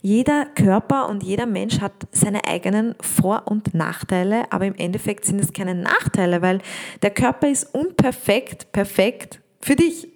Jeder 0.00 0.46
Körper 0.46 1.08
und 1.08 1.22
jeder 1.22 1.46
Mensch 1.46 1.80
hat 1.80 1.92
seine 2.12 2.46
eigenen 2.46 2.94
Vor- 3.00 3.42
und 3.46 3.74
Nachteile, 3.74 4.50
aber 4.52 4.66
im 4.66 4.74
Endeffekt 4.76 5.24
sind 5.24 5.40
es 5.40 5.52
keine 5.52 5.74
Nachteile, 5.74 6.42
weil 6.42 6.60
der 7.02 7.10
Körper 7.10 7.48
ist 7.48 7.74
unperfekt, 7.74 8.72
perfekt 8.72 9.40
für 9.60 9.76
dich. 9.76 10.08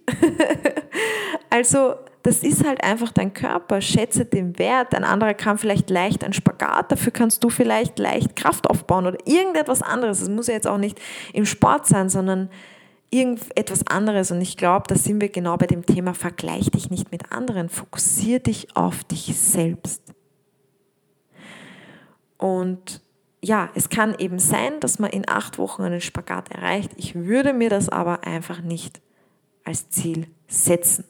also 1.50 1.94
das 2.22 2.42
ist 2.42 2.66
halt 2.66 2.84
einfach 2.84 3.12
dein 3.12 3.32
Körper. 3.32 3.80
Schätze 3.80 4.24
den 4.24 4.58
Wert. 4.58 4.94
Ein 4.94 5.04
anderer 5.04 5.34
kann 5.34 5.58
vielleicht 5.58 5.90
leicht 5.90 6.22
ein 6.24 6.32
Spagat, 6.32 6.92
dafür 6.92 7.12
kannst 7.12 7.42
du 7.44 7.50
vielleicht 7.50 7.98
leicht 7.98 8.36
Kraft 8.36 8.68
aufbauen 8.68 9.06
oder 9.06 9.18
irgendetwas 9.26 9.82
anderes. 9.82 10.20
Es 10.20 10.28
muss 10.28 10.48
ja 10.48 10.54
jetzt 10.54 10.66
auch 10.66 10.78
nicht 10.78 11.00
im 11.32 11.46
Sport 11.46 11.86
sein, 11.86 12.08
sondern 12.08 12.50
irgendetwas 13.10 13.86
anderes. 13.86 14.30
Und 14.30 14.40
ich 14.40 14.56
glaube, 14.56 14.84
da 14.88 14.94
sind 14.94 15.20
wir 15.20 15.30
genau 15.30 15.56
bei 15.56 15.66
dem 15.66 15.84
Thema, 15.84 16.14
vergleich 16.14 16.70
dich 16.70 16.90
nicht 16.90 17.10
mit 17.10 17.32
anderen, 17.32 17.68
fokussiere 17.68 18.40
dich 18.40 18.76
auf 18.76 19.04
dich 19.04 19.38
selbst. 19.38 20.02
Und 22.36 23.02
ja, 23.42 23.70
es 23.74 23.88
kann 23.88 24.14
eben 24.18 24.38
sein, 24.38 24.80
dass 24.80 24.98
man 24.98 25.10
in 25.10 25.28
acht 25.28 25.58
Wochen 25.58 25.82
einen 25.82 26.00
Spagat 26.00 26.50
erreicht. 26.50 26.92
Ich 26.96 27.14
würde 27.14 27.54
mir 27.54 27.70
das 27.70 27.88
aber 27.88 28.24
einfach 28.24 28.60
nicht 28.60 29.00
als 29.70 29.88
Ziel 29.88 30.26
setzen. 30.48 31.04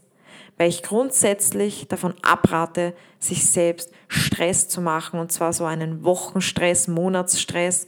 Weil 0.57 0.69
ich 0.69 0.83
grundsätzlich 0.83 1.89
davon 1.89 2.15
abrate, 2.23 2.95
sich 3.19 3.47
selbst 3.47 3.91
Stress 4.09 4.69
zu 4.69 4.83
machen 4.83 5.19
und 5.19 5.33
zwar 5.33 5.53
so 5.53 5.65
einen 5.65 6.05
Wochenstress, 6.05 6.87
Monatsstress. 6.87 7.87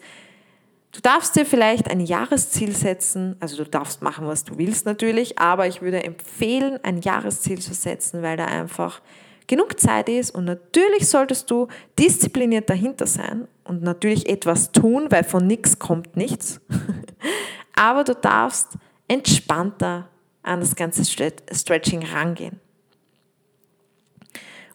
Du 0.93 1.01
darfst 1.01 1.37
dir 1.37 1.45
vielleicht 1.45 1.91
ein 1.91 2.01
Jahresziel 2.01 2.75
setzen, 2.75 3.37
also 3.41 3.63
du 3.63 3.71
darfst 3.71 4.03
machen, 4.03 4.27
was 4.27 4.45
du 4.45 4.59
willst 4.59 4.87
natürlich, 4.87 5.39
aber 5.39 5.67
ich 5.67 5.83
würde 5.83 6.03
empfehlen, 6.03 6.79
ein 6.83 7.01
Jahresziel 7.01 7.61
zu 7.61 7.75
setzen, 7.75 8.23
weil 8.23 8.37
da 8.37 8.47
einfach 8.47 9.03
genug 9.47 9.79
Zeit 9.79 10.09
ist 10.09 10.35
und 10.35 10.47
natürlich 10.47 11.09
solltest 11.09 11.51
du 11.51 11.69
diszipliniert 11.99 12.71
dahinter 12.71 13.07
sein 13.07 13.49
und 13.65 13.83
natürlich 13.83 14.29
etwas 14.29 14.73
tun, 14.73 15.07
weil 15.11 15.25
von 15.25 15.47
nichts 15.47 15.79
kommt 15.79 16.17
nichts. 16.17 16.61
aber 17.77 18.05
du 18.05 18.15
darfst 18.15 18.79
entspannter 19.09 20.09
an 20.43 20.61
das 20.61 20.77
ganze 20.77 21.05
Stretching 21.05 22.05
rangehen. 22.05 22.61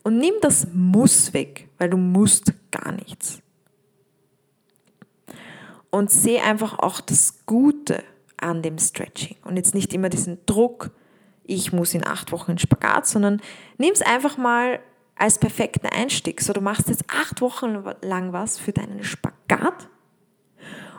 Und 0.04 0.18
nimm 0.18 0.36
das 0.42 0.68
Muss 0.74 1.34
weg, 1.34 1.68
weil 1.78 1.90
du 1.90 1.98
musst 1.98 2.54
gar 2.72 2.94
nichts. 2.94 3.42
Und 5.90 6.12
sehe 6.12 6.44
einfach 6.44 6.80
auch 6.80 7.02
das 7.02 7.46
Gute 7.46 8.04
an 8.38 8.62
dem 8.62 8.78
Stretching. 8.78 9.36
Und 9.44 9.58
jetzt 9.58 9.74
nicht 9.74 9.94
immer 9.94 10.10
diesen 10.10 10.40
Druck, 10.46 10.92
ich 11.44 11.74
muss 11.74 11.94
in 11.94 12.06
acht 12.06 12.32
Wochen 12.32 12.52
in 12.52 12.58
Spagat, 12.58 13.08
sondern 13.08 13.42
nimm 13.78 13.92
es 13.92 14.02
einfach 14.02 14.38
mal 14.38 14.80
als 15.16 15.40
perfekten 15.40 15.88
Einstieg. 15.88 16.42
So, 16.42 16.54
du 16.54 16.62
machst 16.62 16.90
jetzt 16.90 17.06
acht 17.10 17.42
Wochen 17.42 17.84
lang 18.02 18.34
was 18.34 18.60
für 18.60 18.74
deinen 18.74 19.04
Spagat 19.04 19.90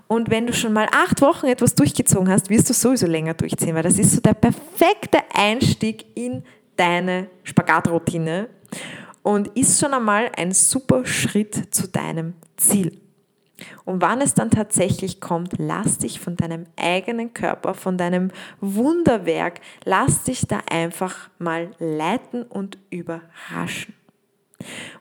und 0.09 0.31
wenn 0.31 0.47
du 0.47 0.53
schon 0.53 0.73
mal 0.73 0.89
acht 0.91 1.21
Wochen 1.21 1.47
etwas 1.47 1.75
durchgezogen 1.75 2.29
hast, 2.29 2.51
wirst 2.51 2.69
du 2.71 2.75
sowieso 2.75 3.07
länger 3.07 3.35
durchziehen, 3.35 3.75
weil 3.75 3.83
das 3.83 3.99
ist 3.99 4.13
so 4.13 4.21
der 4.21 4.35
perfekte 4.35 5.19
Einstieg 5.35 6.07
in 6.15 6.43
deine 6.77 7.29
Spagatroutine. 7.45 8.49
und 9.23 9.49
ist 9.49 9.79
schon 9.79 9.93
einmal 9.93 10.31
ein 10.37 10.53
super 10.53 11.05
Schritt 11.05 11.75
zu 11.75 11.87
deinem 11.89 12.33
Ziel. 12.57 12.99
Und 13.85 14.01
wann 14.01 14.23
es 14.23 14.33
dann 14.33 14.51
tatsächlich 14.51 15.21
kommt, 15.21 15.55
lass 15.59 15.99
dich 15.99 16.19
von 16.19 16.37
deinem 16.37 16.65
eigenen 16.77 17.35
Körper, 17.35 17.75
von 17.75 17.99
deinem 17.99 18.31
Wunderwerk, 18.61 19.61
lass 19.85 20.23
dich 20.23 20.47
da 20.47 20.61
einfach 20.71 21.29
mal 21.39 21.73
leiten 21.79 22.45
und 22.45 22.79
überraschen. 22.89 23.95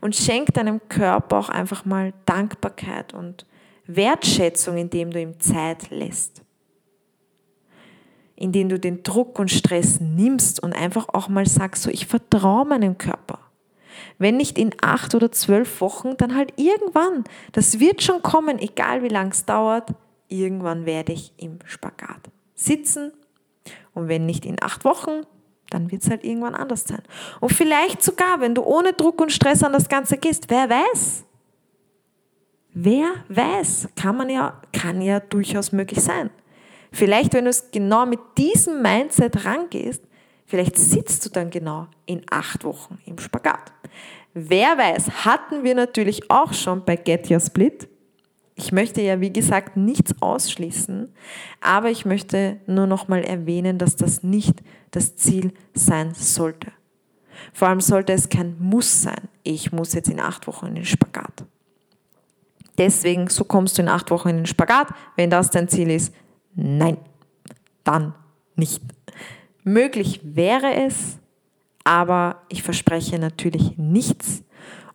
Und 0.02 0.16
schenk 0.16 0.54
deinem 0.54 0.82
Körper 0.90 1.38
auch 1.38 1.50
einfach 1.50 1.86
mal 1.86 2.14
Dankbarkeit 2.26 3.14
und 3.14 3.46
Wertschätzung, 3.88 4.78
indem 4.78 5.12
du 5.12 5.22
ihm 5.22 5.40
Zeit 5.40 5.90
lässt. 5.90 6.44
Indem 8.36 8.70
du 8.70 8.80
den 8.80 9.04
Druck 9.04 9.40
und 9.40 9.50
Stress 9.50 10.00
nimmst 10.00 10.62
und 10.62 10.74
einfach 10.74 11.08
auch 11.10 11.28
mal 11.28 11.48
sagst, 11.48 11.84
so 11.84 11.90
ich 11.90 12.06
vertraue 12.06 12.66
meinem 12.66 12.98
Körper. 12.98 13.40
Wenn 14.20 14.38
nicht 14.38 14.58
in 14.58 14.74
acht 14.82 15.16
oder 15.16 15.32
zwölf 15.32 15.82
Wochen, 15.82 16.18
dann 16.18 16.36
halt 16.36 16.54
irgendwann. 16.58 17.24
Das 17.52 17.80
wird 17.80 18.04
schon 18.04 18.22
kommen, 18.22 18.60
egal 18.60 19.04
wie 19.04 19.08
lang 19.08 19.32
es 19.32 19.46
dauert. 19.46 19.94
Irgendwann 20.28 20.86
werde 20.86 21.14
ich 21.14 21.34
im 21.38 21.60
Spagat 21.66 22.30
sitzen. 22.54 23.12
Und 23.94 24.08
wenn 24.08 24.26
nicht 24.26 24.46
in 24.46 24.62
acht 24.62 24.86
Wochen, 24.86 25.22
dann 25.70 25.92
wird 25.92 26.04
es 26.04 26.10
halt 26.10 26.24
irgendwann 26.24 26.56
anders 26.56 26.86
sein. 26.86 27.02
Und 27.40 27.52
vielleicht 27.54 28.02
sogar, 28.02 28.40
wenn 28.40 28.56
du 28.56 28.64
ohne 28.64 28.94
Druck 28.94 29.22
und 29.22 29.32
Stress 29.32 29.64
an 29.64 29.74
das 29.74 29.90
Ganze 29.90 30.18
gehst, 30.18 30.50
wer 30.50 30.70
weiß? 30.70 31.26
Wer 32.80 33.16
weiß? 33.30 33.90
Kann 33.96 34.18
man 34.18 34.30
ja, 34.30 34.62
kann 34.72 35.02
ja 35.02 35.20
durchaus 35.20 35.72
möglich 35.72 36.00
sein. 36.00 36.30
Vielleicht, 36.92 37.34
wenn 37.34 37.46
du 37.46 37.50
es 37.50 37.72
genau 37.72 38.06
mit 38.06 38.20
diesem 38.38 38.84
Mindset 38.84 39.46
rangehst, 39.46 40.04
vielleicht 40.46 40.78
sitzt 40.78 41.26
du 41.26 41.32
dann 41.32 41.50
genau 41.50 41.88
in 42.06 42.22
acht 42.30 42.64
Wochen 42.64 43.00
im 43.08 43.18
Spagat. 43.18 43.74
Wer 44.36 44.78
weiß, 44.78 45.26
hatten 45.26 45.64
wir 45.64 45.74
natürlich 45.74 46.30
auch 46.30 46.54
schon 46.54 46.86
bei 46.86 46.98
Get 46.98 47.32
Your 47.32 47.40
Split. 47.40 47.90
Ich 48.54 48.72
möchte 48.72 49.02
ja, 49.02 49.20
wie 49.22 49.34
gesagt, 49.34 49.76
nichts 49.76 50.14
ausschließen, 50.22 51.12
aber 51.62 51.90
ich 51.90 52.06
möchte 52.06 52.60
nur 52.68 52.86
noch 52.86 53.08
mal 53.08 53.24
erwähnen, 53.24 53.80
dass 53.80 53.96
das 53.96 54.22
nicht 54.22 54.62
das 54.92 55.16
Ziel 55.16 55.52
sein 55.74 56.14
sollte. 56.14 56.72
Vor 57.54 57.70
allem 57.70 57.82
sollte 57.82 58.14
es 58.14 58.30
kein 58.30 58.56
Muss 58.60 59.02
sein. 59.02 59.30
Ich 59.42 59.72
muss 59.72 59.94
jetzt 59.94 60.10
in 60.10 60.20
acht 60.20 60.46
Wochen 60.46 60.68
in 60.68 60.76
den 60.76 60.86
Spagat. 60.86 61.44
Deswegen, 62.78 63.28
so 63.28 63.44
kommst 63.44 63.78
du 63.78 63.82
in 63.82 63.90
acht 63.90 64.12
Wochen 64.12 64.30
in 64.30 64.38
den 64.38 64.46
Spagat. 64.46 64.90
Wenn 65.16 65.30
das 65.30 65.50
dein 65.50 65.68
Ziel 65.68 65.90
ist, 65.90 66.14
nein, 66.56 66.98
dann 67.84 68.14
nicht. 68.56 68.82
Möglich 69.64 70.22
wäre 70.24 70.74
es, 70.76 71.18
aber 71.84 72.42
ich 72.50 72.64
verspreche 72.64 73.20
natürlich 73.20 73.78
nichts. 73.78 74.44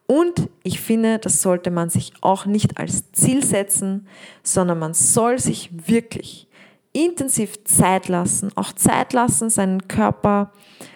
Und 0.07 0.51
ich 0.63 0.81
finde, 0.81 1.19
das 1.19 1.43
sollte 1.43 1.71
man 1.71 1.89
sich 1.89 2.13
auch 2.21 2.45
nicht 2.45 2.79
als 2.79 3.13
Ziel 3.13 3.45
setzen, 3.45 4.07
sondern 4.43 4.79
man 4.79 4.95
soll 4.95 5.39
sich 5.39 5.71
wirklich 5.89 6.49
intensiv 6.93 7.65
Zeit 7.65 8.09
lassen, 8.09 8.51
auch 8.57 8.73
Zeit 8.73 9.13
lassen, 9.13 9.49
seinen 9.49 9.89
Körper, 9.89 10.53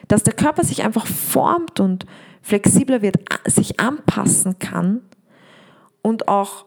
dass 0.08 0.22
der 0.22 0.34
Körper 0.34 0.64
sich 0.64 0.82
einfach 0.84 1.06
formt 1.06 1.80
und 1.80 2.04
flexibler 2.42 3.02
wird, 3.02 3.16
sich 3.46 3.80
anpassen 3.80 4.58
kann 4.58 5.00
und 6.02 6.28
auch 6.28 6.66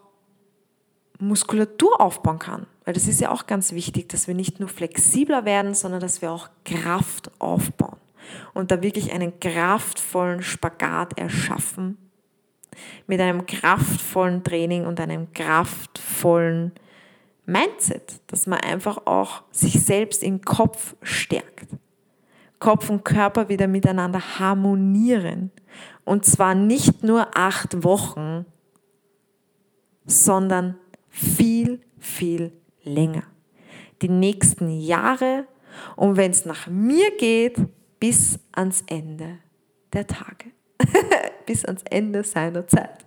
Muskulatur 1.20 2.00
aufbauen 2.00 2.38
kann. 2.38 2.66
Weil 2.84 2.94
das 2.94 3.06
ist 3.06 3.20
ja 3.20 3.30
auch 3.30 3.46
ganz 3.46 3.72
wichtig, 3.72 4.08
dass 4.08 4.26
wir 4.26 4.34
nicht 4.34 4.60
nur 4.60 4.68
flexibler 4.68 5.44
werden, 5.44 5.74
sondern 5.74 6.00
dass 6.00 6.22
wir 6.22 6.32
auch 6.32 6.48
Kraft 6.64 7.30
aufbauen 7.38 7.98
und 8.54 8.70
da 8.70 8.82
wirklich 8.82 9.12
einen 9.12 9.38
kraftvollen 9.40 10.42
Spagat 10.42 11.18
erschaffen 11.18 11.98
mit 13.06 13.20
einem 13.20 13.46
kraftvollen 13.46 14.44
Training 14.44 14.86
und 14.86 15.00
einem 15.00 15.32
kraftvollen 15.32 16.72
Mindset, 17.46 18.20
dass 18.28 18.46
man 18.46 18.60
einfach 18.60 19.06
auch 19.06 19.42
sich 19.50 19.82
selbst 19.82 20.22
im 20.22 20.40
Kopf 20.40 20.94
stärkt. 21.02 21.68
Kopf 22.60 22.90
und 22.90 23.04
Körper 23.04 23.48
wieder 23.48 23.66
miteinander 23.66 24.38
harmonieren. 24.38 25.50
Und 26.04 26.26
zwar 26.26 26.54
nicht 26.54 27.02
nur 27.02 27.36
acht 27.36 27.82
Wochen, 27.82 28.44
sondern 30.04 30.76
viel, 31.10 31.80
viel 31.98 32.52
länger. 32.82 33.24
Die 34.02 34.08
nächsten 34.08 34.70
Jahre 34.70 35.46
und 35.96 36.16
wenn 36.16 36.30
es 36.30 36.44
nach 36.44 36.66
mir 36.66 37.10
geht, 37.18 37.56
bis 37.98 38.38
ans 38.52 38.82
Ende 38.86 39.38
der 39.92 40.06
Tage. 40.06 40.52
bis 41.46 41.64
ans 41.64 41.82
Ende 41.90 42.24
seiner 42.24 42.66
Zeit. 42.66 43.04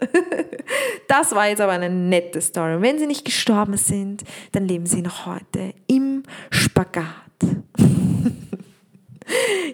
das 1.07 1.33
war 1.33 1.47
jetzt 1.47 1.61
aber 1.61 1.71
eine 1.71 1.89
nette 1.89 2.41
Story. 2.41 2.75
Und 2.75 2.81
wenn 2.81 2.99
sie 2.99 3.07
nicht 3.07 3.25
gestorben 3.25 3.77
sind, 3.77 4.23
dann 4.51 4.67
leben 4.67 4.85
sie 4.85 5.01
noch 5.01 5.25
heute 5.25 5.73
im 5.87 6.23
Spagat. 6.51 7.05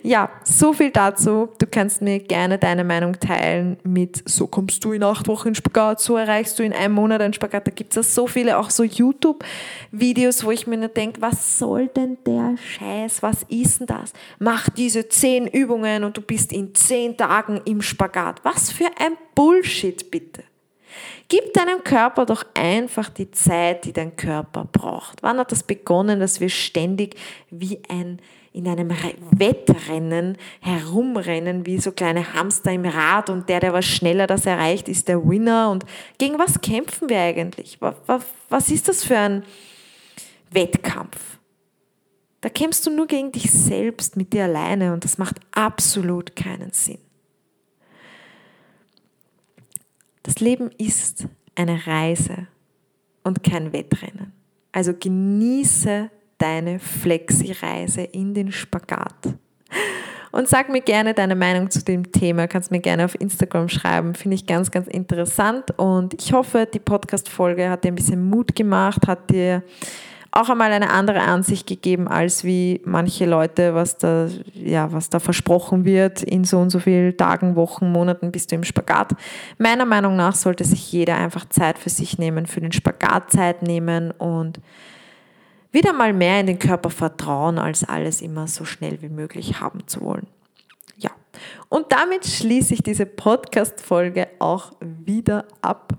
Ja, 0.03 0.29
so 0.43 0.73
viel 0.73 0.91
dazu. 0.91 1.49
Du 1.57 1.65
kannst 1.69 2.01
mir 2.01 2.19
gerne 2.19 2.57
deine 2.57 2.83
Meinung 2.83 3.19
teilen 3.19 3.77
mit, 3.83 4.23
so 4.29 4.47
kommst 4.47 4.83
du 4.85 4.93
in 4.93 5.03
acht 5.03 5.27
Wochen 5.27 5.55
Spagat, 5.55 5.99
so 5.99 6.15
erreichst 6.17 6.59
du 6.59 6.63
in 6.63 6.73
einem 6.73 6.93
Monat 6.93 7.21
einen 7.21 7.33
Spagat. 7.33 7.67
Da 7.67 7.71
gibt 7.71 7.91
es 7.91 7.95
ja 7.95 8.03
so 8.03 8.27
viele, 8.27 8.57
auch 8.57 8.69
so 8.69 8.83
YouTube-Videos, 8.83 10.43
wo 10.43 10.51
ich 10.51 10.67
mir 10.67 10.77
nur 10.77 10.89
denke, 10.89 11.21
was 11.21 11.59
soll 11.59 11.87
denn 11.87 12.17
der 12.25 12.55
Scheiß? 12.57 13.21
Was 13.23 13.43
ist 13.49 13.79
denn 13.79 13.87
das? 13.87 14.13
Mach 14.39 14.69
diese 14.69 15.09
zehn 15.09 15.47
Übungen 15.47 16.03
und 16.03 16.17
du 16.17 16.21
bist 16.21 16.53
in 16.53 16.73
zehn 16.75 17.17
Tagen 17.17 17.61
im 17.65 17.81
Spagat. 17.81 18.41
Was 18.43 18.71
für 18.71 18.87
ein 18.99 19.13
Bullshit, 19.35 20.09
bitte. 20.11 20.43
Gib 21.27 21.53
deinem 21.53 21.83
Körper 21.83 22.25
doch 22.25 22.43
einfach 22.55 23.09
die 23.09 23.29
Zeit, 23.29 23.85
die 23.85 23.93
dein 23.93 24.15
Körper 24.15 24.67
braucht. 24.71 25.21
Wann 25.21 25.37
hat 25.37 25.51
das 25.51 25.61
begonnen, 25.61 26.19
dass 26.19 26.39
wir 26.39 26.49
ständig 26.49 27.15
wie 27.51 27.79
ein 27.87 28.19
in 28.51 28.67
einem 28.67 28.91
Wettrennen 29.31 30.37
herumrennen 30.59 31.65
wie 31.65 31.79
so 31.79 31.91
kleine 31.91 32.33
Hamster 32.33 32.71
im 32.71 32.85
Rad 32.85 33.29
und 33.29 33.47
der, 33.47 33.59
der 33.59 33.73
was 33.73 33.85
schneller 33.85 34.27
das 34.27 34.45
erreicht, 34.45 34.89
ist 34.89 35.07
der 35.07 35.27
Winner. 35.27 35.69
Und 35.69 35.85
gegen 36.17 36.39
was 36.39 36.59
kämpfen 36.61 37.09
wir 37.09 37.19
eigentlich? 37.19 37.79
Was 38.49 38.71
ist 38.71 38.87
das 38.87 39.03
für 39.03 39.17
ein 39.17 39.43
Wettkampf? 40.51 41.39
Da 42.41 42.49
kämpfst 42.49 42.87
du 42.87 42.91
nur 42.91 43.07
gegen 43.07 43.31
dich 43.31 43.51
selbst 43.51 44.15
mit 44.15 44.33
dir 44.33 44.45
alleine 44.45 44.93
und 44.93 45.03
das 45.03 45.17
macht 45.17 45.39
absolut 45.51 46.35
keinen 46.35 46.71
Sinn. 46.71 46.99
Das 50.23 50.39
Leben 50.39 50.71
ist 50.77 51.27
eine 51.55 51.85
Reise 51.85 52.47
und 53.23 53.43
kein 53.43 53.73
Wettrennen. 53.73 54.31
Also 54.71 54.93
genieße 54.93 56.09
deine 56.39 56.79
Flexi-Reise 56.79 58.01
in 58.01 58.33
den 58.33 58.51
Spagat. 58.51 59.35
Und 60.31 60.47
sag 60.47 60.69
mir 60.69 60.81
gerne 60.81 61.13
deine 61.13 61.35
Meinung 61.35 61.71
zu 61.71 61.83
dem 61.83 62.11
Thema. 62.11 62.47
Kannst 62.47 62.71
mir 62.71 62.79
gerne 62.79 63.05
auf 63.05 63.19
Instagram 63.19 63.67
schreiben. 63.67 64.13
Finde 64.13 64.35
ich 64.35 64.45
ganz, 64.45 64.69
ganz 64.69 64.87
interessant. 64.87 65.77
Und 65.77 66.13
ich 66.21 66.33
hoffe, 66.33 66.67
die 66.71 66.79
Podcast-Folge 66.79 67.69
hat 67.69 67.83
dir 67.83 67.89
ein 67.89 67.95
bisschen 67.95 68.29
Mut 68.29 68.55
gemacht, 68.55 69.07
hat 69.07 69.29
dir 69.31 69.63
auch 70.31 70.49
einmal 70.49 70.71
eine 70.71 70.91
andere 70.91 71.21
Ansicht 71.21 71.65
gegeben, 71.65 72.07
als 72.07 72.43
wie 72.43 72.81
manche 72.85 73.25
Leute, 73.25 73.73
was 73.73 73.97
da, 73.97 74.27
ja, 74.53 74.91
was 74.91 75.09
da 75.09 75.19
versprochen 75.19 75.85
wird, 75.85 76.21
in 76.21 76.43
so 76.43 76.59
und 76.59 76.69
so 76.69 76.79
vielen 76.79 77.17
Tagen, 77.17 77.55
Wochen, 77.55 77.91
Monaten 77.91 78.31
bist 78.31 78.51
du 78.51 78.55
im 78.55 78.63
Spagat. 78.63 79.13
Meiner 79.57 79.85
Meinung 79.85 80.15
nach 80.15 80.35
sollte 80.35 80.63
sich 80.65 80.91
jeder 80.91 81.15
einfach 81.15 81.45
Zeit 81.49 81.79
für 81.79 81.89
sich 81.89 82.19
nehmen, 82.19 82.45
für 82.45 82.61
den 82.61 82.71
Spagat 82.71 83.31
Zeit 83.31 83.63
nehmen 83.63 84.11
und 84.11 84.59
wieder 85.71 85.93
mal 85.93 86.13
mehr 86.13 86.39
in 86.39 86.47
den 86.47 86.59
Körper 86.59 86.89
vertrauen, 86.89 87.59
als 87.59 87.83
alles 87.83 88.21
immer 88.21 88.47
so 88.47 88.65
schnell 88.65 89.01
wie 89.01 89.09
möglich 89.09 89.59
haben 89.59 89.87
zu 89.87 90.01
wollen. 90.01 90.27
Ja, 90.97 91.11
und 91.69 91.91
damit 91.91 92.25
schließe 92.25 92.73
ich 92.73 92.83
diese 92.83 93.05
Podcast-Folge 93.05 94.27
auch 94.39 94.73
wieder 94.81 95.45
ab. 95.61 95.93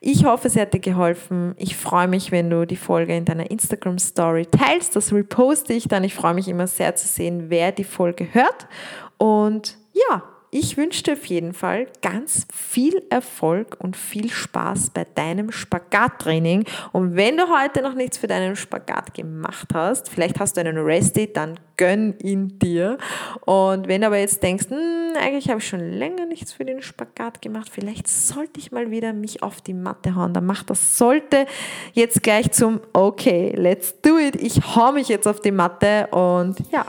Ich 0.00 0.24
hoffe, 0.24 0.46
es 0.46 0.56
hat 0.56 0.74
dir 0.74 0.80
geholfen. 0.80 1.54
Ich 1.58 1.76
freue 1.76 2.06
mich, 2.06 2.30
wenn 2.30 2.50
du 2.50 2.66
die 2.66 2.76
Folge 2.76 3.16
in 3.16 3.24
deiner 3.24 3.50
Instagram-Story 3.50 4.46
teilst. 4.46 4.94
Das 4.94 5.12
reposte 5.12 5.72
ich 5.72 5.88
dann. 5.88 6.04
Ich 6.04 6.14
freue 6.14 6.34
mich 6.34 6.46
immer 6.46 6.68
sehr 6.68 6.94
zu 6.94 7.08
sehen, 7.08 7.50
wer 7.50 7.72
die 7.72 7.84
Folge 7.84 8.32
hört. 8.32 8.68
Und 9.16 9.76
ja, 9.92 10.22
ich 10.50 10.76
wünsche 10.76 11.02
dir 11.02 11.12
auf 11.12 11.26
jeden 11.26 11.52
Fall 11.52 11.88
ganz 12.00 12.46
viel 12.54 13.02
Erfolg 13.10 13.76
und 13.80 13.96
viel 13.96 14.30
Spaß 14.30 14.90
bei 14.90 15.04
deinem 15.04 15.52
Spagattraining. 15.52 16.64
Und 16.92 17.16
wenn 17.16 17.36
du 17.36 17.48
heute 17.48 17.82
noch 17.82 17.94
nichts 17.94 18.18
für 18.18 18.28
deinen 18.28 18.56
Spagat 18.56 19.14
gemacht 19.14 19.68
hast, 19.74 20.08
vielleicht 20.08 20.40
hast 20.40 20.56
du 20.56 20.60
einen 20.60 20.78
Resty, 20.78 21.30
dann 21.32 21.58
gönn 21.78 22.14
ihn 22.18 22.58
dir. 22.58 22.98
Und 23.46 23.88
wenn 23.88 24.02
du 24.02 24.08
aber 24.08 24.18
jetzt 24.18 24.42
denkst, 24.42 24.66
hm, 24.68 25.16
eigentlich 25.18 25.48
habe 25.48 25.60
ich 25.60 25.66
schon 25.66 25.80
länger 25.80 26.26
nichts 26.26 26.52
für 26.52 26.66
den 26.66 26.82
Spagat 26.82 27.40
gemacht, 27.40 27.70
vielleicht 27.72 28.06
sollte 28.06 28.60
ich 28.60 28.70
mal 28.70 28.90
wieder 28.90 29.14
mich 29.14 29.42
auf 29.42 29.62
die 29.62 29.72
Matte 29.72 30.14
hauen, 30.14 30.34
dann 30.34 30.44
mach 30.44 30.62
das 30.62 30.98
sollte 30.98 31.46
jetzt 31.94 32.22
gleich 32.22 32.52
zum 32.52 32.80
Okay, 32.92 33.54
let's 33.56 33.98
do 34.02 34.18
it. 34.18 34.36
Ich 34.36 34.76
hau 34.76 34.92
mich 34.92 35.08
jetzt 35.08 35.26
auf 35.26 35.40
die 35.40 35.52
Matte 35.52 36.08
und 36.08 36.56
ja, 36.70 36.84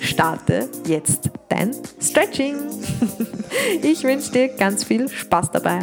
starte 0.00 0.70
jetzt 0.86 1.30
dein 1.50 1.74
Stretching. 2.00 2.56
Ich 3.82 4.04
wünsche 4.04 4.30
dir 4.30 4.48
ganz 4.48 4.84
viel 4.84 5.08
Spaß 5.08 5.50
dabei. 5.50 5.80